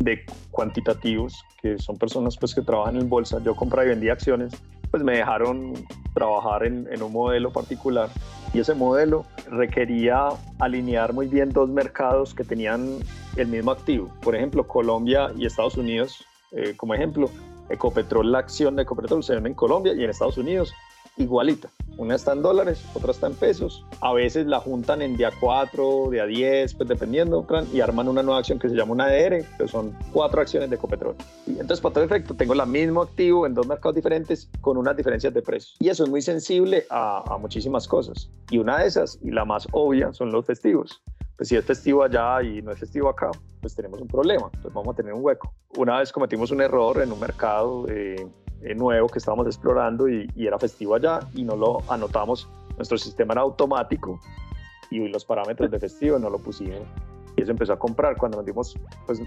de 0.00 0.24
cuantitativos, 0.50 1.44
que 1.62 1.78
son 1.78 1.96
personas 1.96 2.36
pues, 2.36 2.52
que 2.52 2.62
trabajan 2.62 2.96
en 2.96 3.08
bolsa, 3.08 3.40
yo 3.44 3.54
compraba 3.54 3.86
y 3.86 3.90
vendía 3.90 4.12
acciones, 4.12 4.52
pues 4.90 5.04
me 5.04 5.18
dejaron 5.18 5.74
trabajar 6.14 6.64
en, 6.64 6.88
en 6.92 7.00
un 7.00 7.12
modelo 7.12 7.52
particular 7.52 8.10
y 8.52 8.58
ese 8.58 8.74
modelo 8.74 9.24
requería 9.50 10.28
alinear 10.58 11.12
muy 11.12 11.28
bien 11.28 11.50
dos 11.50 11.68
mercados 11.68 12.34
que 12.34 12.42
tenían 12.42 12.98
el 13.36 13.48
mismo 13.48 13.70
activo. 13.70 14.10
Por 14.22 14.34
ejemplo, 14.34 14.66
Colombia 14.66 15.32
y 15.36 15.46
Estados 15.46 15.76
Unidos, 15.76 16.24
eh, 16.52 16.74
como 16.76 16.94
ejemplo, 16.94 17.30
Ecopetrol, 17.68 18.30
la 18.30 18.38
acción 18.38 18.76
de 18.76 18.82
Ecopetrol 18.82 19.22
se 19.22 19.34
vende 19.34 19.50
en 19.50 19.54
Colombia 19.54 19.92
y 19.94 20.04
en 20.04 20.10
Estados 20.10 20.38
Unidos 20.38 20.72
igualita. 21.16 21.68
Una 21.96 22.14
está 22.14 22.32
en 22.32 22.42
dólares, 22.42 22.84
otra 22.94 23.10
está 23.10 23.26
en 23.26 23.34
pesos. 23.34 23.84
A 24.02 24.12
veces 24.12 24.46
la 24.46 24.60
juntan 24.60 25.00
en 25.00 25.16
día 25.16 25.30
4, 25.40 26.10
día 26.10 26.26
10, 26.26 26.74
pues 26.74 26.88
dependiendo, 26.88 27.46
y 27.72 27.80
arman 27.80 28.08
una 28.08 28.22
nueva 28.22 28.40
acción 28.40 28.58
que 28.58 28.68
se 28.68 28.74
llama 28.74 28.92
una 28.92 29.04
ADR, 29.06 29.42
que 29.56 29.66
son 29.66 29.96
cuatro 30.12 30.42
acciones 30.42 30.68
de 30.68 30.76
Ecopetrol. 30.76 31.16
Entonces, 31.46 31.80
para 31.80 31.94
todo 31.94 32.04
efecto, 32.04 32.34
tengo 32.34 32.52
el 32.52 32.66
mismo 32.66 33.00
activo 33.00 33.46
en 33.46 33.54
dos 33.54 33.66
mercados 33.66 33.94
diferentes 33.94 34.50
con 34.60 34.76
unas 34.76 34.94
diferencias 34.96 35.32
de 35.32 35.40
precio. 35.40 35.74
Y 35.80 35.88
eso 35.88 36.04
es 36.04 36.10
muy 36.10 36.20
sensible 36.20 36.84
a, 36.90 37.24
a 37.32 37.38
muchísimas 37.38 37.88
cosas. 37.88 38.30
Y 38.50 38.58
una 38.58 38.78
de 38.80 38.88
esas, 38.88 39.18
y 39.22 39.30
la 39.30 39.46
más 39.46 39.66
obvia, 39.72 40.12
son 40.12 40.30
los 40.30 40.44
festivos 40.44 41.02
pues 41.36 41.48
si 41.48 41.56
es 41.56 41.64
festivo 41.64 42.02
allá 42.02 42.42
y 42.42 42.62
no 42.62 42.72
es 42.72 42.78
festivo 42.78 43.08
acá, 43.08 43.30
pues 43.60 43.74
tenemos 43.74 44.00
un 44.00 44.08
problema, 44.08 44.46
entonces 44.46 44.72
vamos 44.72 44.94
a 44.94 44.96
tener 44.96 45.12
un 45.12 45.24
hueco. 45.24 45.52
Una 45.76 45.98
vez 45.98 46.12
cometimos 46.12 46.50
un 46.50 46.62
error 46.62 47.02
en 47.02 47.12
un 47.12 47.20
mercado 47.20 47.86
eh, 47.88 48.26
eh, 48.62 48.74
nuevo 48.74 49.08
que 49.08 49.18
estábamos 49.18 49.46
explorando 49.46 50.08
y, 50.08 50.28
era 50.36 50.58
festivo 50.58 50.94
allá 50.94 51.20
y 51.34 51.44
no 51.44 51.56
lo 51.56 51.78
anotamos, 51.88 52.48
nuestro 52.76 52.96
sistema 52.96 53.34
era 53.34 53.42
automático 53.42 54.18
y 54.90 55.08
los 55.08 55.24
parámetros 55.24 55.70
de 55.70 55.78
festivo 55.78 56.18
no 56.18 56.30
lo 56.30 56.38
pusimos. 56.38 56.80
Y 57.36 57.42
eso 57.42 57.50
empezó 57.50 57.74
a 57.74 57.78
comprar. 57.78 58.16
Cuando 58.16 58.38
nos 58.38 58.46
dimos, 58.46 58.78
pues, 59.04 59.20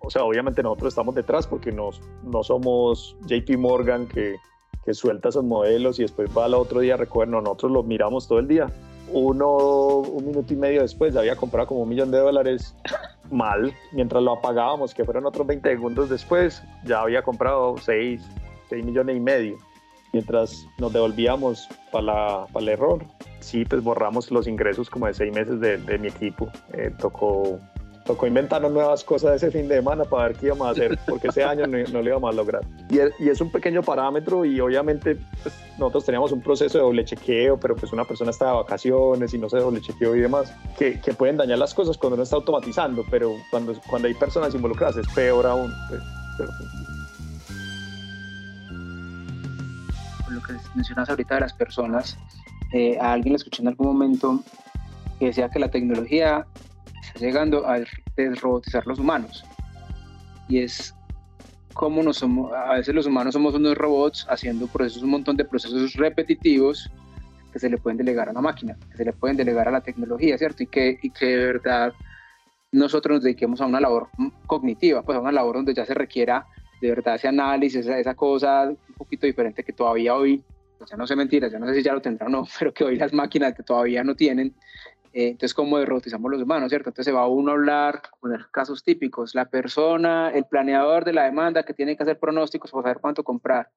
o 0.00 0.10
sea, 0.10 0.22
obviamente 0.22 0.62
nosotros 0.62 0.92
estamos 0.92 1.14
detrás 1.14 1.46
porque 1.46 1.72
nos, 1.72 2.00
no 2.22 2.44
somos 2.44 3.16
JP 3.26 3.56
Morgan 3.58 4.06
que, 4.06 4.36
que 4.84 4.94
suelta 4.94 5.30
esos 5.30 5.42
modelos 5.42 5.98
y 5.98 6.02
después 6.02 6.30
va 6.36 6.44
al 6.44 6.54
otro 6.54 6.80
día 6.80 6.94
a 6.94 7.26
nosotros 7.26 7.72
los 7.72 7.84
miramos 7.84 8.28
todo 8.28 8.38
el 8.38 8.46
día 8.46 8.70
uno, 9.12 9.56
un 9.98 10.26
minuto 10.26 10.52
y 10.52 10.56
medio 10.56 10.82
después, 10.82 11.16
había 11.16 11.36
comprado 11.36 11.68
como 11.68 11.82
un 11.82 11.88
millón 11.88 12.10
de 12.10 12.18
dólares 12.18 12.74
mal, 13.30 13.72
mientras 13.92 14.22
lo 14.22 14.32
apagábamos, 14.32 14.94
que 14.94 15.04
fueron 15.04 15.26
otros 15.26 15.46
20 15.46 15.68
segundos 15.68 16.08
después, 16.08 16.62
ya 16.84 17.00
había 17.00 17.22
comprado 17.22 17.76
6, 17.78 18.22
6 18.68 18.84
millones 18.84 19.16
y 19.16 19.20
medio. 19.20 19.58
Mientras 20.12 20.66
nos 20.78 20.92
devolvíamos 20.92 21.68
para 21.92 22.46
el 22.58 22.68
error, 22.68 23.04
sí, 23.40 23.64
pues 23.64 23.82
borramos 23.82 24.30
los 24.30 24.46
ingresos 24.46 24.88
como 24.88 25.06
de 25.06 25.14
seis 25.14 25.34
meses 25.34 25.60
de, 25.60 25.76
de 25.76 25.98
mi 25.98 26.08
equipo. 26.08 26.48
Eh, 26.72 26.90
tocó 26.98 27.60
tocó 28.06 28.26
inventarnos 28.26 28.72
nuevas 28.72 29.04
cosas 29.04 29.42
ese 29.42 29.50
fin 29.50 29.68
de 29.68 29.76
semana 29.76 30.04
para 30.04 30.28
ver 30.28 30.36
qué 30.36 30.46
íbamos 30.46 30.68
a 30.68 30.70
hacer, 30.70 30.98
porque 31.06 31.28
ese 31.28 31.44
año 31.44 31.66
no, 31.66 31.76
lo 31.78 32.02
íbamos 32.02 32.32
a 32.32 32.36
lograr. 32.36 32.62
Y 32.88 33.00
es, 33.00 33.12
y 33.18 33.28
es 33.28 33.40
un 33.40 33.50
pequeño 33.50 33.82
parámetro 33.82 34.44
y 34.44 34.60
obviamente 34.60 35.16
pues, 35.42 35.54
nosotros 35.76 36.04
teníamos 36.04 36.30
un 36.30 36.40
proceso 36.40 36.78
de 36.78 36.84
doble 36.84 37.04
chequeo, 37.04 37.58
pero 37.58 37.74
pues 37.74 37.92
una 37.92 38.04
persona 38.04 38.30
está 38.30 38.46
de 38.46 38.52
vacaciones 38.52 39.34
y 39.34 39.38
no 39.38 39.48
se 39.48 39.58
doble 39.58 39.80
chequeo 39.80 40.14
y 40.14 40.20
demás, 40.20 40.54
que, 40.78 41.00
que, 41.00 41.12
pueden 41.12 41.36
dañar 41.36 41.58
las 41.58 41.74
cosas 41.74 41.98
cuando 41.98 42.14
uno 42.14 42.22
está 42.22 42.36
automatizando, 42.36 43.04
pero 43.10 43.32
cuando, 43.50 43.74
cuando 43.88 44.06
hay 44.06 44.14
personas 44.14 44.54
involucradas 44.54 44.98
es 44.98 45.08
peor 45.14 45.46
aún. 45.46 45.72
Pues, 45.88 46.00
lo 50.30 50.40
que 50.42 50.52
mencionas 50.74 51.08
ahorita 51.08 51.34
de 51.34 51.40
las 51.40 51.52
personas, 51.52 52.16
eh, 52.72 52.98
a 53.00 53.12
alguien 53.12 53.32
le 53.32 53.36
escuché 53.36 53.62
en 53.62 53.68
algún 53.68 53.88
momento 53.88 54.40
que 55.18 55.26
decía 55.26 55.48
que 55.48 55.58
la 55.58 55.70
tecnología 55.70 56.46
llegando 57.20 57.66
a 57.68 57.80
desrobotizar 58.16 58.86
los 58.86 58.98
humanos. 58.98 59.44
Y 60.48 60.60
es 60.60 60.94
como 61.72 62.02
nos 62.02 62.18
somos, 62.18 62.52
a 62.52 62.74
veces 62.74 62.94
los 62.94 63.06
humanos 63.06 63.34
somos 63.34 63.54
unos 63.54 63.76
robots 63.76 64.26
haciendo 64.30 64.66
procesos, 64.66 65.02
un 65.02 65.10
montón 65.10 65.36
de 65.36 65.44
procesos 65.44 65.94
repetitivos 65.94 66.90
que 67.52 67.58
se 67.58 67.68
le 67.68 67.76
pueden 67.76 67.98
delegar 67.98 68.28
a 68.28 68.32
la 68.32 68.40
máquina, 68.40 68.76
que 68.90 68.96
se 68.96 69.04
le 69.04 69.12
pueden 69.12 69.36
delegar 69.36 69.68
a 69.68 69.70
la 69.70 69.80
tecnología, 69.82 70.38
¿cierto? 70.38 70.62
Y 70.62 70.66
que, 70.66 70.98
y 71.02 71.10
que 71.10 71.26
de 71.26 71.46
verdad 71.46 71.92
nosotros 72.72 73.16
nos 73.16 73.24
dediquemos 73.24 73.60
a 73.60 73.66
una 73.66 73.80
labor 73.80 74.08
cognitiva, 74.46 75.02
pues 75.02 75.16
a 75.16 75.20
una 75.20 75.32
labor 75.32 75.56
donde 75.56 75.74
ya 75.74 75.84
se 75.84 75.94
requiera 75.94 76.46
de 76.80 76.90
verdad 76.90 77.16
ese 77.16 77.28
análisis, 77.28 77.86
esa, 77.86 78.14
cosa 78.14 78.68
un 78.68 78.94
poquito 78.96 79.26
diferente 79.26 79.64
que 79.64 79.72
todavía 79.72 80.14
hoy, 80.14 80.42
pues 80.78 80.90
ya 80.90 80.96
no 80.96 81.06
sé 81.06 81.16
mentiras, 81.16 81.50
ya 81.50 81.58
no 81.58 81.66
sé 81.66 81.74
si 81.74 81.82
ya 81.82 81.92
lo 81.92 82.02
tendrán 82.02 82.34
o 82.34 82.40
no, 82.40 82.48
pero 82.58 82.72
que 82.72 82.84
hoy 82.84 82.96
las 82.96 83.12
máquinas 83.12 83.54
que 83.54 83.62
todavía 83.62 84.04
no 84.04 84.14
tienen, 84.14 84.54
eh, 85.16 85.28
entonces, 85.28 85.54
¿cómo 85.54 85.78
derrotizamos 85.78 86.30
los 86.30 86.42
humanos, 86.42 86.68
cierto? 86.68 86.90
Entonces 86.90 87.06
se 87.06 87.16
va 87.16 87.26
uno 87.26 87.50
a 87.50 87.54
hablar, 87.54 88.02
poner 88.20 88.48
casos 88.52 88.84
típicos, 88.84 89.34
la 89.34 89.46
persona, 89.48 90.28
el 90.28 90.44
planeador 90.44 91.06
de 91.06 91.14
la 91.14 91.24
demanda 91.24 91.62
que 91.62 91.72
tiene 91.72 91.96
que 91.96 92.02
hacer 92.02 92.18
pronósticos 92.18 92.70
para 92.70 92.82
saber 92.82 92.98
cuánto 93.00 93.24
comprar. 93.24 93.70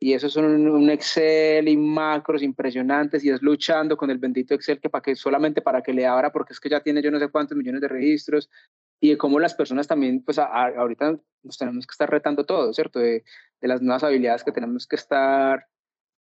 Y 0.00 0.12
eso 0.14 0.28
son 0.28 0.44
un, 0.66 0.90
Excel 0.90 1.68
y 1.68 1.76
macros 1.76 2.42
impresionantes 2.42 3.22
y 3.22 3.30
es 3.30 3.40
luchando 3.42 3.96
con 3.96 4.10
el 4.10 4.18
bendito 4.18 4.54
Excel 4.54 4.80
que, 4.80 4.90
para 4.90 5.02
que 5.02 5.14
solamente 5.14 5.62
para 5.62 5.82
que 5.82 5.92
le 5.92 6.04
abra 6.04 6.32
porque 6.32 6.52
es 6.52 6.58
que 6.58 6.68
ya 6.68 6.80
tiene 6.80 7.00
yo 7.00 7.12
no 7.12 7.20
sé 7.20 7.28
cuántos 7.28 7.56
millones 7.56 7.80
de 7.80 7.86
registros 7.86 8.50
y 8.98 9.10
de 9.10 9.18
cómo 9.18 9.38
las 9.38 9.54
personas 9.54 9.86
también, 9.86 10.24
pues 10.24 10.40
ahorita 10.40 11.16
nos 11.44 11.58
tenemos 11.58 11.86
que 11.86 11.92
estar 11.92 12.10
retando 12.10 12.44
todo, 12.44 12.72
¿cierto? 12.72 12.98
De, 12.98 13.22
de, 13.60 13.68
las 13.68 13.82
nuevas 13.82 14.02
habilidades 14.02 14.42
que 14.42 14.50
tenemos 14.50 14.88
que 14.88 14.96
estar 14.96 15.68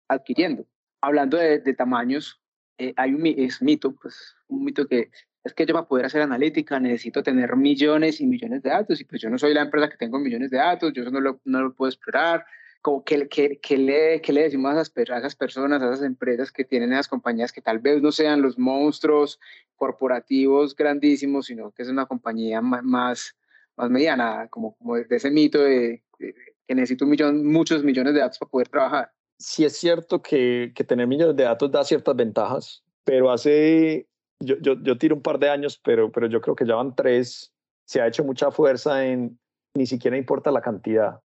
adquiriendo. 0.06 0.66
Hablando 1.00 1.38
de, 1.38 1.60
de 1.60 1.72
tamaños, 1.72 2.42
eh, 2.80 2.94
hay 2.96 3.12
un 3.12 3.26
es 3.26 3.60
mito, 3.60 3.94
pues 3.94 4.34
un 4.48 4.64
mito 4.64 4.86
que 4.86 5.10
es 5.44 5.54
que 5.54 5.66
yo 5.66 5.74
para 5.74 5.86
poder 5.86 6.06
hacer 6.06 6.22
analítica 6.22 6.80
necesito 6.80 7.22
tener 7.22 7.56
millones 7.56 8.20
y 8.20 8.26
millones 8.26 8.62
de 8.62 8.70
datos 8.70 9.00
y 9.00 9.04
pues 9.04 9.20
yo 9.20 9.30
no 9.30 9.38
soy 9.38 9.54
la 9.54 9.62
empresa 9.62 9.88
que 9.88 9.96
tengo 9.96 10.18
millones 10.18 10.50
de 10.50 10.58
datos, 10.58 10.92
yo 10.92 11.02
eso 11.02 11.10
no 11.10 11.20
lo, 11.20 11.40
no 11.44 11.62
lo 11.62 11.74
puedo 11.74 11.90
explorar. 11.90 12.44
Como 12.82 13.04
que, 13.04 13.28
que, 13.28 13.58
que, 13.60 13.76
le, 13.76 14.22
que 14.22 14.32
le 14.32 14.44
decimos 14.44 14.74
a 14.74 14.80
esas, 14.80 15.10
a 15.10 15.18
esas 15.18 15.36
personas, 15.36 15.82
a 15.82 15.92
esas 15.92 16.02
empresas 16.02 16.50
que 16.50 16.64
tienen 16.64 16.92
esas 16.94 17.08
compañías 17.08 17.52
que 17.52 17.60
tal 17.60 17.78
vez 17.78 18.00
no 18.00 18.10
sean 18.10 18.40
los 18.40 18.58
monstruos 18.58 19.38
corporativos 19.76 20.74
grandísimos, 20.74 21.46
sino 21.46 21.72
que 21.72 21.82
es 21.82 21.88
una 21.88 22.06
compañía 22.06 22.62
más, 22.62 23.36
más 23.76 23.90
mediana, 23.90 24.48
como, 24.48 24.74
como 24.76 24.96
de 24.96 25.06
ese 25.10 25.30
mito 25.30 25.62
de, 25.62 26.02
que 26.18 26.74
necesito 26.74 27.04
un 27.04 27.10
millón, 27.10 27.46
muchos 27.46 27.84
millones 27.84 28.14
de 28.14 28.20
datos 28.20 28.38
para 28.38 28.50
poder 28.50 28.68
trabajar. 28.68 29.12
Sí 29.40 29.64
es 29.64 29.76
cierto 29.76 30.22
que, 30.22 30.72
que 30.74 30.84
tener 30.84 31.06
millones 31.06 31.34
de 31.34 31.44
datos 31.44 31.70
da 31.72 31.82
ciertas 31.82 32.14
ventajas, 32.14 32.84
pero 33.04 33.32
hace, 33.32 34.06
yo, 34.38 34.56
yo, 34.60 34.74
yo 34.82 34.98
tiro 34.98 35.16
un 35.16 35.22
par 35.22 35.38
de 35.38 35.48
años, 35.48 35.80
pero, 35.82 36.12
pero 36.12 36.26
yo 36.28 36.40
creo 36.40 36.54
que 36.54 36.66
ya 36.66 36.76
van 36.76 36.94
tres, 36.94 37.52
se 37.86 38.00
ha 38.00 38.06
hecho 38.06 38.22
mucha 38.22 38.50
fuerza 38.50 39.04
en 39.04 39.40
ni 39.74 39.86
siquiera 39.86 40.16
importa 40.16 40.50
la 40.50 40.60
cantidad. 40.60 41.20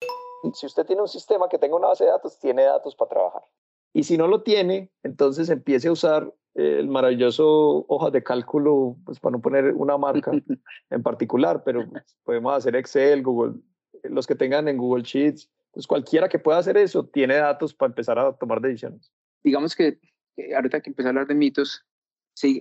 Si 0.53 0.67
usted 0.67 0.87
tiene 0.87 1.03
un 1.03 1.09
sistema 1.09 1.49
que 1.49 1.59
tenga 1.59 1.77
una 1.77 1.89
base 1.89 2.05
de 2.05 2.11
datos, 2.11 2.39
tiene 2.39 2.63
datos 2.63 2.95
para 2.95 3.09
trabajar. 3.09 3.43
Y 3.93 4.05
si 4.05 4.17
no 4.17 4.29
lo 4.29 4.43
tiene, 4.43 4.91
entonces 5.03 5.49
empiece 5.49 5.89
a 5.89 5.93
usar 5.93 6.33
el 6.55 6.89
maravilloso 6.89 7.85
hojas 7.89 8.13
de 8.13 8.23
cálculo, 8.23 8.97
pues 9.05 9.19
para 9.19 9.33
no 9.33 9.43
poner 9.43 9.75
una 9.75 9.99
marca 9.99 10.31
en 10.91 11.03
particular, 11.03 11.63
pero 11.65 11.85
podemos 12.25 12.55
hacer 12.55 12.77
Excel, 12.77 13.23
Google, 13.23 13.61
los 14.05 14.27
que 14.27 14.35
tengan 14.35 14.69
en 14.69 14.77
Google 14.77 15.03
Sheets, 15.03 15.51
pues 15.75 15.87
cualquiera 15.87 16.29
que 16.29 16.39
pueda 16.39 16.59
hacer 16.59 16.77
eso 16.77 17.07
tiene 17.07 17.37
datos 17.37 17.75
para 17.75 17.91
empezar 17.91 18.19
a 18.19 18.33
tomar 18.33 18.61
decisiones. 18.61 19.13
Digamos 19.43 19.75
que 19.75 19.99
ahorita 20.55 20.81
que 20.81 20.91
empecé 20.91 21.09
a 21.09 21.11
hablar 21.11 21.27
de 21.27 21.35
mitos, 21.35 21.85
sí, 22.35 22.61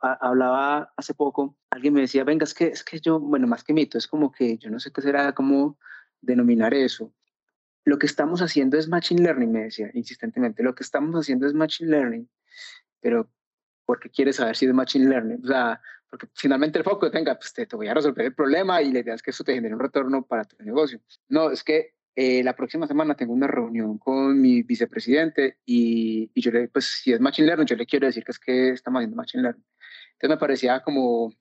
hablaba 0.00 0.92
hace 0.96 1.14
poco, 1.14 1.56
alguien 1.70 1.94
me 1.94 2.00
decía, 2.00 2.24
venga, 2.24 2.44
es 2.44 2.54
que, 2.54 2.66
es 2.66 2.82
que 2.82 3.00
yo, 3.00 3.20
bueno, 3.20 3.46
más 3.46 3.62
que 3.62 3.72
mito, 3.72 3.98
es 3.98 4.08
como 4.08 4.32
que 4.32 4.58
yo 4.58 4.70
no 4.70 4.80
sé 4.80 4.90
qué 4.92 5.02
será, 5.02 5.32
cómo 5.32 5.78
denominar 6.20 6.74
eso 6.74 7.12
lo 7.84 7.98
que 7.98 8.06
estamos 8.06 8.40
haciendo 8.40 8.78
es 8.78 8.88
Machine 8.88 9.22
Learning, 9.22 9.52
me 9.52 9.64
decía 9.64 9.90
insistentemente, 9.92 10.62
lo 10.62 10.74
que 10.74 10.82
estamos 10.82 11.14
haciendo 11.14 11.46
es 11.46 11.54
Machine 11.54 11.90
Learning, 11.90 12.28
pero 13.00 13.30
¿por 13.84 14.00
qué 14.00 14.10
quieres 14.10 14.36
saber 14.36 14.56
si 14.56 14.66
es 14.66 14.72
Machine 14.72 15.08
Learning? 15.08 15.40
O 15.44 15.46
sea, 15.46 15.80
porque 16.08 16.26
finalmente 16.34 16.78
el 16.78 16.84
foco 16.84 17.10
tenga, 17.10 17.36
pues 17.36 17.52
te, 17.52 17.66
voy 17.76 17.88
a 17.88 17.94
resolver 17.94 18.24
el 18.24 18.34
problema 18.34 18.80
y 18.80 18.92
la 18.92 19.00
idea 19.00 19.14
es 19.14 19.22
que 19.22 19.30
eso 19.30 19.44
te 19.44 19.54
genere 19.54 19.74
un 19.74 19.80
retorno 19.80 20.24
para 20.24 20.44
tu 20.44 20.56
negocio. 20.62 21.00
No, 21.28 21.50
es 21.50 21.62
que 21.62 21.94
eh, 22.16 22.44
la 22.44 22.54
próxima 22.54 22.86
semana 22.86 23.16
tengo 23.16 23.32
una 23.32 23.48
reunión 23.48 23.98
con 23.98 24.40
mi 24.40 24.62
vicepresidente 24.62 25.58
y, 25.66 26.30
y, 26.32 26.40
yo 26.40 26.52
le, 26.52 26.68
pues 26.68 27.00
si 27.02 27.12
es 27.12 27.20
Machine 27.20 27.46
Learning, 27.46 27.66
yo 27.66 27.76
le 27.76 27.86
quiero 27.86 28.06
decir 28.06 28.22
que 28.22 28.32
es 28.32 28.38
que 28.38 28.68
estamos 28.70 29.00
haciendo 29.00 29.16
Machine 29.16 29.42
Learning. 29.42 29.64
Entonces 30.12 30.30
me 30.30 30.38
parecía 30.38 30.80
como 30.80 31.32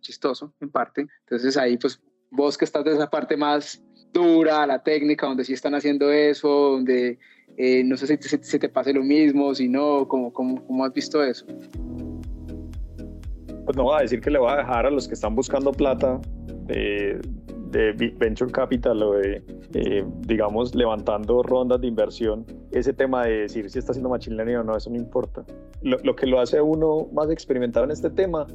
chistoso 0.00 0.54
en 0.60 0.70
parte. 0.70 1.06
Entonces 1.20 1.56
ahí 1.56 1.76
pues 1.76 2.02
vos 2.30 2.56
que 2.56 2.64
estás 2.64 2.84
de 2.84 2.92
esa 2.92 3.10
parte 3.10 3.36
más 3.36 3.82
dura, 4.12 4.66
la 4.66 4.82
técnica, 4.82 5.26
donde 5.26 5.44
sí 5.44 5.52
están 5.52 5.74
haciendo 5.74 6.10
eso, 6.10 6.48
donde 6.48 7.18
eh, 7.56 7.84
no 7.84 7.96
sé 7.96 8.06
si 8.06 8.16
te, 8.16 8.42
si 8.42 8.58
te, 8.58 8.68
pase 8.68 8.92
lo 8.92 9.02
mismo, 9.02 9.54
si 9.54 9.68
no, 9.68 10.08
¿cómo, 10.08 10.32
cómo, 10.32 10.64
cómo 10.66 10.84
has 10.84 10.92
visto 10.92 11.22
eso? 11.22 11.44
Pues 13.64 13.76
no 13.76 13.84
voy 13.84 13.98
a 13.98 14.02
decir 14.02 14.20
que 14.20 14.30
le 14.30 14.38
voy 14.38 14.52
a 14.52 14.56
dejar 14.56 14.86
a 14.86 14.90
los 14.90 15.06
que 15.06 15.14
están 15.14 15.34
buscando 15.34 15.72
plata 15.72 16.20
de, 16.66 17.20
de 17.74 18.14
venture 18.16 18.50
capital 18.50 19.02
o 19.02 19.12
de, 19.14 19.42
eh, 19.74 20.04
digamos, 20.20 20.74
levantando 20.74 21.42
rondas 21.42 21.80
de 21.80 21.88
inversión, 21.88 22.46
ese 22.70 22.92
tema 22.92 23.26
de 23.26 23.40
decir 23.42 23.68
si 23.68 23.78
está 23.78 23.92
haciendo 23.92 24.08
machine 24.08 24.36
learning 24.36 24.56
o 24.56 24.64
no, 24.64 24.76
eso 24.76 24.90
no 24.90 24.96
importa. 24.96 25.44
Lo, 25.82 25.98
lo 25.98 26.14
que 26.14 26.26
lo 26.26 26.40
hace 26.40 26.60
uno 26.60 27.08
más 27.12 27.30
experimentado 27.30 27.84
en 27.84 27.90
este 27.90 28.10
tema 28.10 28.46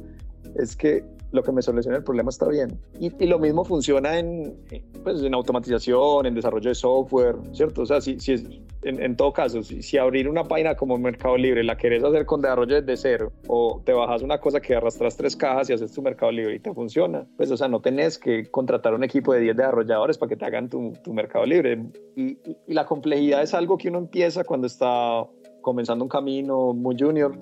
es 0.56 0.74
que 0.74 1.04
lo 1.32 1.42
que 1.42 1.52
me 1.52 1.62
soluciona 1.62 1.98
el 1.98 2.04
problema 2.04 2.30
está 2.30 2.48
bien. 2.48 2.78
Y, 2.98 3.12
y, 3.22 3.26
lo 3.26 3.38
mismo 3.38 3.64
funciona 3.64 4.18
en, 4.18 4.56
pues, 5.04 5.22
en 5.22 5.34
automatización, 5.34 6.26
en 6.26 6.34
desarrollo 6.34 6.68
de 6.68 6.74
software, 6.74 7.36
¿cierto? 7.52 7.82
O 7.82 7.86
sea, 7.86 8.00
si, 8.00 8.18
si 8.18 8.32
es, 8.32 8.44
en, 8.82 9.02
en, 9.02 9.16
todo 9.16 9.32
caso, 9.32 9.62
si, 9.62 9.82
si, 9.82 9.98
abrir 9.98 10.28
una 10.28 10.44
página 10.44 10.74
como 10.74 10.96
Mercado 10.98 11.36
Libre 11.36 11.62
la 11.64 11.76
querés 11.76 12.02
hacer 12.02 12.26
con 12.26 12.40
desarrollo 12.40 12.80
desde 12.80 12.96
cero, 12.96 13.32
o 13.46 13.82
te 13.84 13.92
bajas 13.92 14.22
una 14.22 14.40
cosa 14.40 14.60
que 14.60 14.74
arrastras 14.74 15.16
tres 15.16 15.36
cajas 15.36 15.70
y 15.70 15.72
haces 15.72 15.92
tu 15.92 16.02
Mercado 16.02 16.32
Libre 16.32 16.56
y 16.56 16.60
te 16.60 16.72
funciona, 16.72 17.26
pues, 17.36 17.50
o 17.50 17.56
sea, 17.56 17.68
no 17.68 17.80
tenés 17.80 18.18
que 18.18 18.50
contratar 18.50 18.94
un 18.94 19.04
equipo 19.04 19.32
de 19.32 19.40
10 19.40 19.56
desarrolladores 19.56 20.18
para 20.18 20.28
que 20.30 20.36
te 20.36 20.44
hagan 20.44 20.68
tu, 20.68 20.92
tu 21.04 21.12
Mercado 21.12 21.46
Libre. 21.46 21.82
Y, 22.16 22.22
y, 22.22 22.56
y 22.66 22.74
la 22.74 22.86
complejidad 22.86 23.42
es 23.42 23.54
algo 23.54 23.76
que 23.78 23.88
uno 23.88 23.98
empieza 23.98 24.44
cuando 24.44 24.66
está 24.66 25.24
comenzando 25.60 26.04
un 26.04 26.08
camino 26.08 26.72
muy 26.72 26.96
junior, 26.98 27.36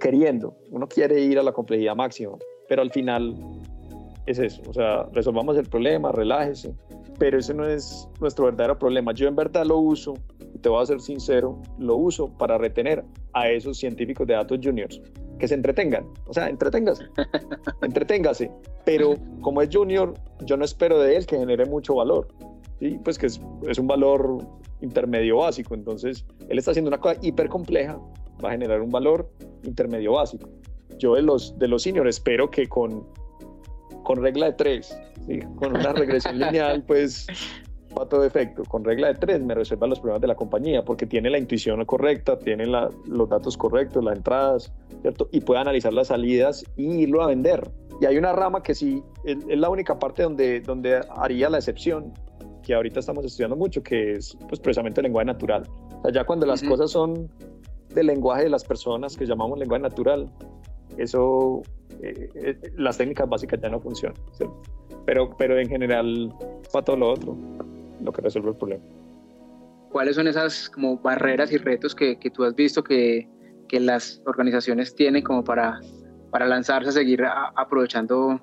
queriendo. 0.00 0.56
Uno 0.70 0.86
quiere 0.86 1.20
ir 1.20 1.38
a 1.38 1.42
la 1.42 1.52
complejidad 1.52 1.96
máxima 1.96 2.36
pero 2.68 2.82
al 2.82 2.90
final 2.90 3.34
es 4.26 4.38
eso, 4.38 4.62
o 4.68 4.72
sea, 4.72 5.04
resolvamos 5.12 5.56
el 5.56 5.66
problema, 5.68 6.10
relájese, 6.12 6.74
pero 7.18 7.38
ese 7.38 7.54
no 7.54 7.66
es 7.66 8.08
nuestro 8.20 8.46
verdadero 8.46 8.78
problema. 8.78 9.12
Yo 9.12 9.28
en 9.28 9.36
verdad 9.36 9.64
lo 9.64 9.78
uso, 9.78 10.14
te 10.66 10.70
voy 10.70 10.82
a 10.82 10.86
ser 10.86 11.00
sincero, 11.00 11.62
lo 11.78 11.94
uso 11.94 12.26
para 12.26 12.58
retener 12.58 13.04
a 13.34 13.48
esos 13.48 13.78
científicos 13.78 14.26
de 14.26 14.34
datos 14.34 14.58
juniors, 14.60 15.00
que 15.38 15.46
se 15.46 15.54
entretengan, 15.54 16.04
o 16.26 16.34
sea, 16.34 16.48
entreténgase, 16.48 17.04
entreténgase, 17.82 18.50
pero 18.84 19.14
como 19.42 19.62
es 19.62 19.68
junior, 19.72 20.14
yo 20.44 20.56
no 20.56 20.64
espero 20.64 20.98
de 20.98 21.18
él 21.18 21.24
que 21.24 21.38
genere 21.38 21.66
mucho 21.66 21.94
valor, 21.94 22.26
¿sí? 22.80 22.98
pues 23.04 23.16
que 23.16 23.26
es, 23.26 23.40
es 23.68 23.78
un 23.78 23.86
valor 23.86 24.38
intermedio 24.80 25.36
básico, 25.36 25.72
entonces 25.76 26.26
él 26.48 26.58
está 26.58 26.72
haciendo 26.72 26.88
una 26.88 26.98
cosa 26.98 27.16
hiper 27.22 27.48
compleja, 27.48 27.96
va 28.44 28.48
a 28.48 28.52
generar 28.52 28.80
un 28.80 28.90
valor 28.90 29.30
intermedio 29.62 30.14
básico. 30.14 30.48
Yo 30.98 31.14
de 31.14 31.22
los, 31.22 31.56
de 31.60 31.68
los 31.68 31.84
seniors 31.84 32.08
espero 32.08 32.50
que 32.50 32.68
con, 32.68 33.06
con 34.02 34.20
regla 34.20 34.46
de 34.46 34.52
tres, 34.54 34.98
con 35.60 35.76
una 35.76 35.92
regresión 35.92 36.38
lineal, 36.40 36.82
pues 36.82 37.28
a 38.02 38.08
todo 38.08 38.24
efecto, 38.24 38.62
con 38.64 38.84
regla 38.84 39.08
de 39.08 39.14
tres 39.14 39.42
me 39.42 39.54
resuelva 39.54 39.86
los 39.86 40.00
problemas 40.00 40.20
de 40.20 40.28
la 40.28 40.34
compañía, 40.34 40.84
porque 40.84 41.06
tiene 41.06 41.30
la 41.30 41.38
intuición 41.38 41.84
correcta, 41.84 42.38
tiene 42.38 42.66
la, 42.66 42.90
los 43.06 43.28
datos 43.28 43.56
correctos, 43.56 44.04
las 44.04 44.16
entradas, 44.16 44.72
¿cierto? 45.02 45.28
Y 45.32 45.40
puede 45.40 45.60
analizar 45.60 45.92
las 45.92 46.08
salidas 46.08 46.64
y 46.76 47.02
irlo 47.02 47.22
a 47.22 47.28
vender. 47.28 47.70
Y 48.00 48.06
hay 48.06 48.18
una 48.18 48.32
rama 48.32 48.62
que 48.62 48.74
sí, 48.74 49.02
es, 49.24 49.38
es 49.48 49.58
la 49.58 49.70
única 49.70 49.98
parte 49.98 50.22
donde, 50.22 50.60
donde 50.60 51.00
haría 51.16 51.48
la 51.48 51.58
excepción, 51.58 52.12
que 52.62 52.74
ahorita 52.74 53.00
estamos 53.00 53.24
estudiando 53.24 53.56
mucho, 53.56 53.82
que 53.82 54.14
es 54.14 54.36
pues, 54.48 54.60
precisamente 54.60 55.00
el 55.00 55.04
lenguaje 55.04 55.26
natural. 55.26 55.62
O 55.98 56.02
sea, 56.02 56.12
ya 56.12 56.24
cuando 56.24 56.46
las 56.46 56.62
uh 56.62 56.66
-huh. 56.66 56.70
cosas 56.70 56.90
son 56.90 57.30
del 57.94 58.08
lenguaje 58.08 58.44
de 58.44 58.50
las 58.50 58.64
personas, 58.64 59.16
que 59.16 59.24
llamamos 59.24 59.58
lenguaje 59.58 59.82
natural, 59.82 60.28
eso, 60.98 61.62
eh, 62.02 62.28
eh, 62.34 62.58
las 62.76 62.98
técnicas 62.98 63.28
básicas 63.28 63.60
ya 63.60 63.68
no 63.68 63.80
funcionan. 63.80 64.18
¿sí? 64.32 64.44
Pero, 65.04 65.30
pero 65.38 65.58
en 65.58 65.68
general, 65.68 66.34
para 66.72 66.84
todo 66.84 66.96
lo 66.96 67.12
otro, 67.12 67.36
lo 68.06 68.12
que 68.12 68.22
resuelve 68.22 68.50
el 68.50 68.56
problema. 68.56 68.84
¿Cuáles 69.90 70.16
son 70.16 70.26
esas 70.26 70.70
como 70.70 70.98
barreras 70.98 71.52
y 71.52 71.58
retos 71.58 71.94
que, 71.94 72.18
que 72.18 72.30
tú 72.30 72.44
has 72.44 72.54
visto 72.54 72.82
que, 72.82 73.28
que, 73.68 73.80
las 73.80 74.22
organizaciones 74.26 74.94
tienen 74.94 75.22
como 75.22 75.44
para, 75.44 75.80
para 76.30 76.46
lanzarse 76.46 76.88
a 76.88 76.92
seguir 76.92 77.24
a, 77.24 77.52
aprovechando 77.56 78.40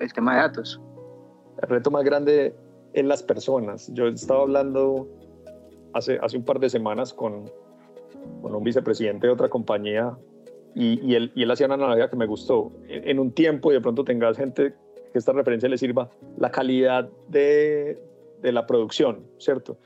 el 0.00 0.12
tema 0.12 0.34
de 0.34 0.40
datos? 0.40 0.80
El 1.62 1.68
reto 1.68 1.90
más 1.90 2.04
grande 2.04 2.54
es 2.92 3.04
las 3.04 3.22
personas. 3.22 3.90
Yo 3.94 4.06
estaba 4.06 4.42
hablando 4.42 5.08
hace, 5.92 6.18
hace 6.22 6.36
un 6.36 6.44
par 6.44 6.58
de 6.60 6.68
semanas 6.68 7.12
con, 7.12 7.50
con 8.40 8.54
un 8.54 8.64
vicepresidente 8.64 9.26
de 9.26 9.32
otra 9.32 9.48
compañía 9.48 10.16
y, 10.74 11.00
y, 11.04 11.14
él, 11.14 11.32
y 11.34 11.42
él 11.42 11.50
hacía 11.50 11.66
una 11.66 11.74
analogía 11.74 12.08
que 12.08 12.16
me 12.16 12.26
gustó. 12.26 12.72
En, 12.88 13.08
en, 13.08 13.18
un 13.18 13.32
tiempo, 13.32 13.70
y 13.70 13.74
de 13.74 13.80
pronto 13.80 14.04
tengas 14.04 14.36
gente 14.36 14.74
que 15.12 15.18
esta 15.18 15.32
referencia 15.32 15.68
le 15.68 15.78
sirva, 15.78 16.08
la 16.38 16.50
calidad 16.50 17.08
de, 17.28 17.98
de 18.42 18.52
la 18.52 18.66
producción, 18.66 19.26
¿cierto? 19.38 19.78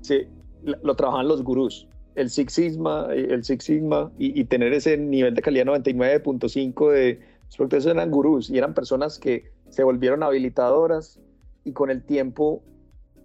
Sí, 0.00 0.26
lo 0.62 0.94
trabajan 0.94 1.28
los 1.28 1.42
gurús. 1.42 1.88
El 2.14 2.28
Six 2.30 2.52
Sigma, 2.52 3.08
el 3.10 3.42
Six 3.42 3.64
Sigma 3.64 4.12
y, 4.18 4.38
y 4.38 4.44
tener 4.44 4.72
ese 4.72 4.96
nivel 4.96 5.34
de 5.34 5.42
calidad 5.42 5.66
99.5 5.66 6.90
de... 6.90 7.20
Esos 7.48 7.86
eran 7.86 8.10
gurús 8.10 8.48
y 8.48 8.56
eran 8.56 8.72
personas 8.72 9.18
que 9.18 9.50
se 9.68 9.84
volvieron 9.84 10.22
habilitadoras 10.22 11.20
y 11.64 11.72
con 11.72 11.90
el 11.90 12.02
tiempo 12.02 12.62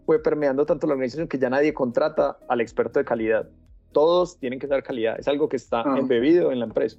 fue 0.06 0.22
permeando 0.22 0.66
tanto 0.66 0.88
la 0.88 0.94
organización 0.94 1.28
que 1.28 1.38
ya 1.38 1.50
nadie 1.50 1.74
contrata 1.74 2.38
al 2.50 2.60
experto 2.60 3.00
de 3.00 3.06
calidad 3.06 3.48
todos 3.98 4.38
tienen 4.38 4.60
que 4.60 4.68
dar 4.68 4.84
calidad, 4.84 5.20
es 5.20 5.28
algo 5.28 5.50
que 5.50 5.56
está 5.56 5.84
-huh. 5.84 5.98
embebido 6.00 6.52
en 6.52 6.60
la 6.60 6.66
empresa. 6.66 6.98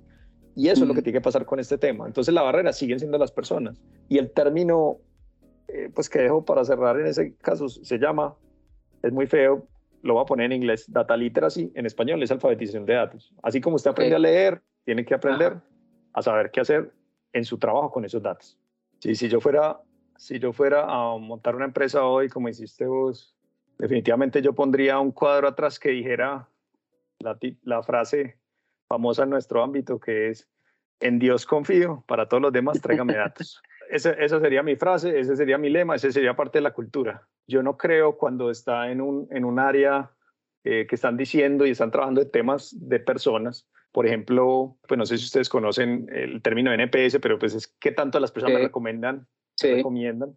Y 0.56 0.68
eso 0.68 0.80
uh 0.80 0.80
-huh. 0.80 0.82
es 0.82 0.88
lo 0.88 0.94
que 0.94 1.02
tiene 1.02 1.18
que 1.18 1.22
pasar 1.22 1.46
con 1.46 1.60
este 1.60 1.78
tema. 1.78 2.06
Entonces 2.06 2.34
la 2.34 2.42
barrera 2.42 2.72
siguen 2.72 2.98
siendo 2.98 3.18
las 3.18 3.30
personas. 3.30 3.80
Y 4.08 4.18
el 4.18 4.30
término, 4.32 4.98
eh, 5.68 5.90
pues 5.94 6.08
que 6.08 6.20
dejo 6.20 6.44
para 6.44 6.64
cerrar 6.64 6.98
en 6.98 7.06
ese 7.06 7.34
caso, 7.36 7.68
se 7.68 7.98
llama, 7.98 8.34
es 9.02 9.12
muy 9.12 9.26
feo, 9.26 9.66
lo 10.02 10.14
voy 10.14 10.22
a 10.22 10.26
poner 10.26 10.46
en 10.46 10.52
inglés, 10.52 10.90
data 10.90 11.16
literacy, 11.16 11.72
en 11.74 11.86
español 11.86 12.22
es 12.22 12.30
alfabetización 12.30 12.86
de 12.86 12.94
datos. 12.94 13.34
Así 13.42 13.60
como 13.60 13.76
usted 13.76 13.90
aprende 13.90 14.16
okay. 14.16 14.24
a 14.24 14.30
leer, 14.30 14.62
tiene 14.84 15.04
que 15.04 15.14
aprender 15.14 15.52
Ajá. 15.52 15.64
a 16.14 16.22
saber 16.22 16.50
qué 16.50 16.60
hacer 16.60 16.92
en 17.32 17.44
su 17.44 17.58
trabajo 17.58 17.90
con 17.90 18.04
esos 18.04 18.22
datos. 18.22 18.58
Sí, 19.00 19.14
si 19.14 19.28
yo 19.28 19.40
fuera, 19.40 19.80
si 20.16 20.38
yo 20.38 20.52
fuera 20.52 20.84
a 20.84 21.16
montar 21.18 21.54
una 21.54 21.66
empresa 21.66 22.04
hoy, 22.04 22.28
como 22.28 22.48
hiciste 22.48 22.86
vos, 22.86 23.36
definitivamente 23.78 24.42
yo 24.42 24.54
pondría 24.54 24.98
un 24.98 25.12
cuadro 25.12 25.48
atrás 25.48 25.78
que 25.78 25.90
dijera 25.90 26.48
la, 27.20 27.38
la, 27.62 27.82
frase 27.82 28.38
famosa 28.88 29.24
en 29.24 29.30
nuestro 29.30 29.62
ámbito 29.62 30.00
que 30.00 30.30
es 30.30 30.48
en 31.00 31.18
Dios 31.18 31.46
confío, 31.46 32.02
para 32.06 32.28
todos 32.28 32.42
los 32.42 32.52
demás 32.52 32.80
tráigame 32.80 33.14
datos. 33.14 33.62
Esa, 33.90 34.12
esa, 34.12 34.40
sería 34.40 34.62
mi 34.62 34.76
frase, 34.76 35.18
ese 35.18 35.36
sería 35.36 35.58
mi 35.58 35.70
lema, 35.70 35.96
ese 35.96 36.12
sería 36.12 36.36
parte 36.36 36.58
de 36.58 36.62
la 36.62 36.72
cultura. 36.72 37.26
Yo 37.46 37.62
no 37.62 37.76
creo 37.76 38.16
cuando 38.16 38.50
está 38.50 38.90
en 38.90 39.00
un, 39.00 39.26
en 39.30 39.44
un 39.44 39.58
área 39.58 40.12
eh, 40.64 40.86
que 40.86 40.96
están 40.96 41.16
diciendo 41.16 41.64
y 41.64 41.70
están 41.70 41.90
trabajando 41.90 42.20
de 42.20 42.28
temas 42.28 42.76
de 42.78 43.00
personas. 43.00 43.66
Por 43.92 44.06
ejemplo, 44.06 44.76
pues 44.86 44.98
no 44.98 45.06
sé 45.06 45.16
si 45.16 45.24
ustedes 45.24 45.48
conocen 45.48 46.06
el 46.12 46.42
término 46.42 46.72
NPS, 46.72 47.20
pero 47.22 47.38
pues 47.38 47.54
es 47.54 47.68
qué 47.80 47.92
tanto 47.92 48.20
las 48.20 48.32
personas 48.32 48.56
sí. 48.56 48.58
me 48.58 48.66
recomiendan, 48.66 49.26
sí. 49.56 49.74
recomiendan. 49.74 50.36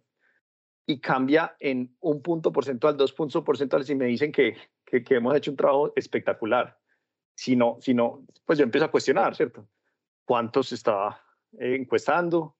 y 0.86 1.00
cambia 1.00 1.54
en 1.60 1.94
un 2.00 2.22
punto 2.22 2.52
porcentual, 2.52 2.96
dos 2.96 3.12
puntos 3.12 3.42
porcentuales 3.44 3.90
y 3.90 3.94
me 3.94 4.06
dicen 4.06 4.32
que, 4.32 4.56
que, 4.86 5.04
hemos 5.10 5.36
hecho 5.36 5.50
un 5.50 5.56
trabajo 5.56 5.92
espectacular. 5.96 6.78
Si 7.34 7.54
no, 7.54 7.76
si 7.80 7.92
no, 7.92 8.24
pues 8.46 8.58
yo 8.58 8.64
empiezo 8.64 8.86
a 8.86 8.90
cuestionar, 8.90 9.34
¿cierto? 9.34 9.68
¿Cuántos 10.24 10.72
está 10.72 11.20
encuestando? 11.58 12.56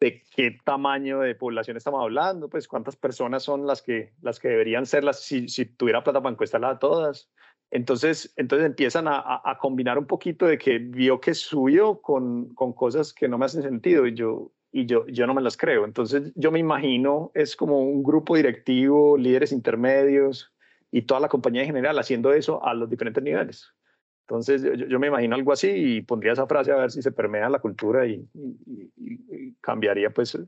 ¿De 0.00 0.22
qué 0.34 0.58
tamaño 0.64 1.20
de 1.20 1.34
población 1.34 1.76
estamos 1.76 2.02
hablando? 2.02 2.48
Pues 2.48 2.68
cuántas 2.68 2.96
personas 2.96 3.42
son 3.42 3.66
las 3.66 3.80
que, 3.80 4.12
las 4.22 4.38
que 4.38 4.48
deberían 4.48 4.86
ser 4.86 5.04
las, 5.04 5.20
si, 5.20 5.48
si 5.48 5.66
tuviera 5.66 6.04
plata 6.04 6.20
para 6.20 6.32
encuestarlas 6.32 6.76
a 6.76 6.78
todas. 6.78 7.30
Entonces, 7.70 8.32
entonces 8.36 8.66
empiezan 8.66 9.08
a, 9.08 9.40
a, 9.44 9.58
combinar 9.58 9.98
un 9.98 10.06
poquito 10.06 10.46
de 10.46 10.58
que 10.58 10.78
vio 10.78 11.20
que 11.20 11.34
subió 11.34 12.00
con, 12.00 12.54
con 12.54 12.72
cosas 12.72 13.12
que 13.12 13.28
no 13.28 13.38
me 13.38 13.46
hacen 13.46 13.62
sentido 13.62 14.06
y 14.06 14.14
yo, 14.14 14.52
y 14.70 14.86
yo, 14.86 15.06
yo 15.06 15.26
no 15.26 15.34
me 15.34 15.42
las 15.42 15.56
creo. 15.56 15.84
Entonces 15.84 16.32
yo 16.36 16.52
me 16.52 16.58
imagino 16.58 17.32
es 17.34 17.56
como 17.56 17.80
un 17.80 18.02
grupo 18.02 18.36
directivo, 18.36 19.16
líderes 19.16 19.52
intermedios 19.52 20.52
y 20.90 21.02
toda 21.02 21.20
la 21.20 21.28
compañía 21.28 21.62
en 21.62 21.68
general 21.68 21.98
haciendo 21.98 22.32
eso 22.32 22.64
a 22.64 22.74
los 22.74 22.88
diferentes 22.88 23.22
niveles. 23.22 23.73
Entonces 24.26 24.62
yo, 24.88 24.98
me 24.98 25.08
imagino 25.08 25.36
algo 25.36 25.52
así 25.52 25.68
y 25.68 26.00
pondría 26.00 26.32
esa 26.32 26.46
frase 26.46 26.72
a 26.72 26.76
ver 26.76 26.90
si 26.90 27.02
se 27.02 27.12
permea 27.12 27.48
la 27.50 27.58
cultura 27.58 28.06
y, 28.06 28.26
cambiaría 29.60 30.10
pues 30.10 30.38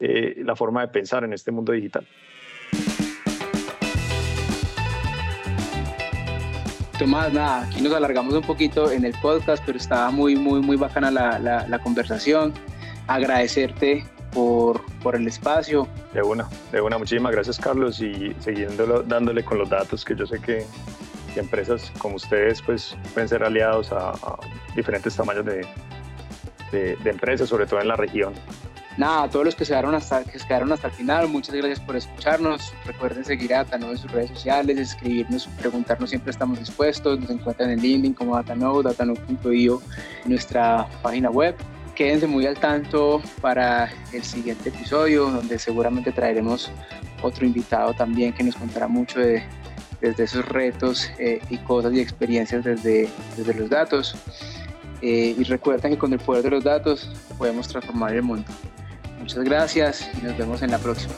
eh, 0.00 0.42
la 0.44 0.56
forma 0.56 0.80
de 0.82 0.88
pensar 0.88 1.22
en 1.24 1.32
este 1.32 1.52
mundo 1.52 1.72
digital. 1.72 2.06
Tomás, 6.98 7.32
nada, 7.32 7.62
aquí 7.62 7.80
nos 7.80 7.94
alargamos 7.94 8.34
un 8.34 8.42
poquito 8.42 8.90
en 8.90 9.04
el 9.04 9.14
podcast, 9.22 9.62
pero 9.64 9.78
estaba 9.78 10.10
muy, 10.10 10.36
muy, 10.36 10.60
muy 10.60 10.76
bacana 10.76 11.10
la, 11.10 11.38
la, 11.38 11.66
la 11.66 11.78
conversación 11.78 12.52
agradecerte 13.06 14.04
por, 14.32 14.84
por 15.02 15.16
el 15.16 15.26
espacio. 15.26 15.88
De 16.12 16.22
una, 16.22 16.48
de 16.72 16.80
una, 16.80 16.98
muchísimas 16.98 17.32
gracias 17.32 17.58
Carlos 17.58 18.00
y 18.00 18.34
siguiéndolo, 18.40 19.02
dándole 19.02 19.44
con 19.44 19.58
los 19.58 19.68
datos 19.68 20.04
que 20.04 20.14
yo 20.14 20.26
sé 20.26 20.40
que, 20.40 20.66
empresas 21.36 21.92
como 21.98 22.16
ustedes 22.16 22.62
pues 22.62 22.96
pueden 23.12 23.28
ser 23.28 23.42
aliados 23.42 23.92
a, 23.92 24.12
diferentes 24.74 25.14
tamaños 25.14 25.44
de, 25.44 25.66
de, 26.72 27.10
empresas, 27.10 27.48
sobre 27.48 27.66
todo 27.66 27.80
en 27.80 27.88
la 27.88 27.96
región. 27.96 28.32
Nada, 28.96 29.24
a 29.24 29.30
todos 29.30 29.44
los 29.44 29.54
que 29.54 29.64
se, 29.64 29.72
quedaron 29.72 29.94
hasta, 29.94 30.24
que 30.24 30.38
se 30.38 30.46
quedaron 30.46 30.72
hasta 30.72 30.88
el 30.88 30.92
final, 30.92 31.28
muchas 31.28 31.54
gracias 31.54 31.80
por 31.80 31.96
escucharnos. 31.96 32.74
Recuerden 32.84 33.24
seguir 33.24 33.54
a 33.54 33.58
Datano 33.58 33.90
en 33.90 33.98
sus 33.98 34.10
redes 34.10 34.30
sociales, 34.30 34.78
escribirnos, 34.78 35.46
preguntarnos, 35.58 36.10
siempre 36.10 36.30
estamos 36.30 36.58
dispuestos. 36.58 37.18
Nos 37.20 37.30
encuentran 37.30 37.70
en 37.70 37.80
LinkedIn 37.80 38.14
como 38.14 38.36
Datano, 38.36 38.82
datano.io, 38.82 39.80
nuestra 40.26 40.86
página 41.02 41.30
web 41.30 41.56
quédense 42.00 42.26
muy 42.26 42.46
al 42.46 42.58
tanto 42.58 43.20
para 43.42 43.90
el 44.14 44.24
siguiente 44.24 44.70
episodio, 44.70 45.30
donde 45.30 45.58
seguramente 45.58 46.12
traeremos 46.12 46.70
otro 47.20 47.44
invitado 47.44 47.92
también 47.92 48.32
que 48.32 48.42
nos 48.42 48.56
contará 48.56 48.88
mucho 48.88 49.20
de, 49.20 49.42
desde 50.00 50.24
esos 50.24 50.44
retos 50.46 51.10
eh, 51.18 51.40
y 51.50 51.58
cosas 51.58 51.92
y 51.92 52.00
experiencias 52.00 52.64
desde, 52.64 53.08
desde 53.36 53.54
los 53.54 53.68
datos. 53.68 54.14
Eh, 55.02 55.34
y 55.38 55.44
recuerden 55.44 55.92
que 55.92 55.98
con 55.98 56.12
el 56.12 56.18
poder 56.18 56.42
de 56.42 56.50
los 56.50 56.64
datos 56.64 57.10
podemos 57.38 57.68
transformar 57.68 58.14
el 58.14 58.22
mundo. 58.22 58.50
Muchas 59.18 59.44
gracias 59.44 60.10
y 60.18 60.24
nos 60.24 60.36
vemos 60.36 60.62
en 60.62 60.70
la 60.70 60.78
próxima. 60.78 61.14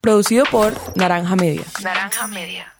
Producido 0.00 0.44
por 0.50 0.72
Naranja 0.96 1.36
Media. 1.36 1.64
Naranja 1.82 2.26
Media. 2.26 2.72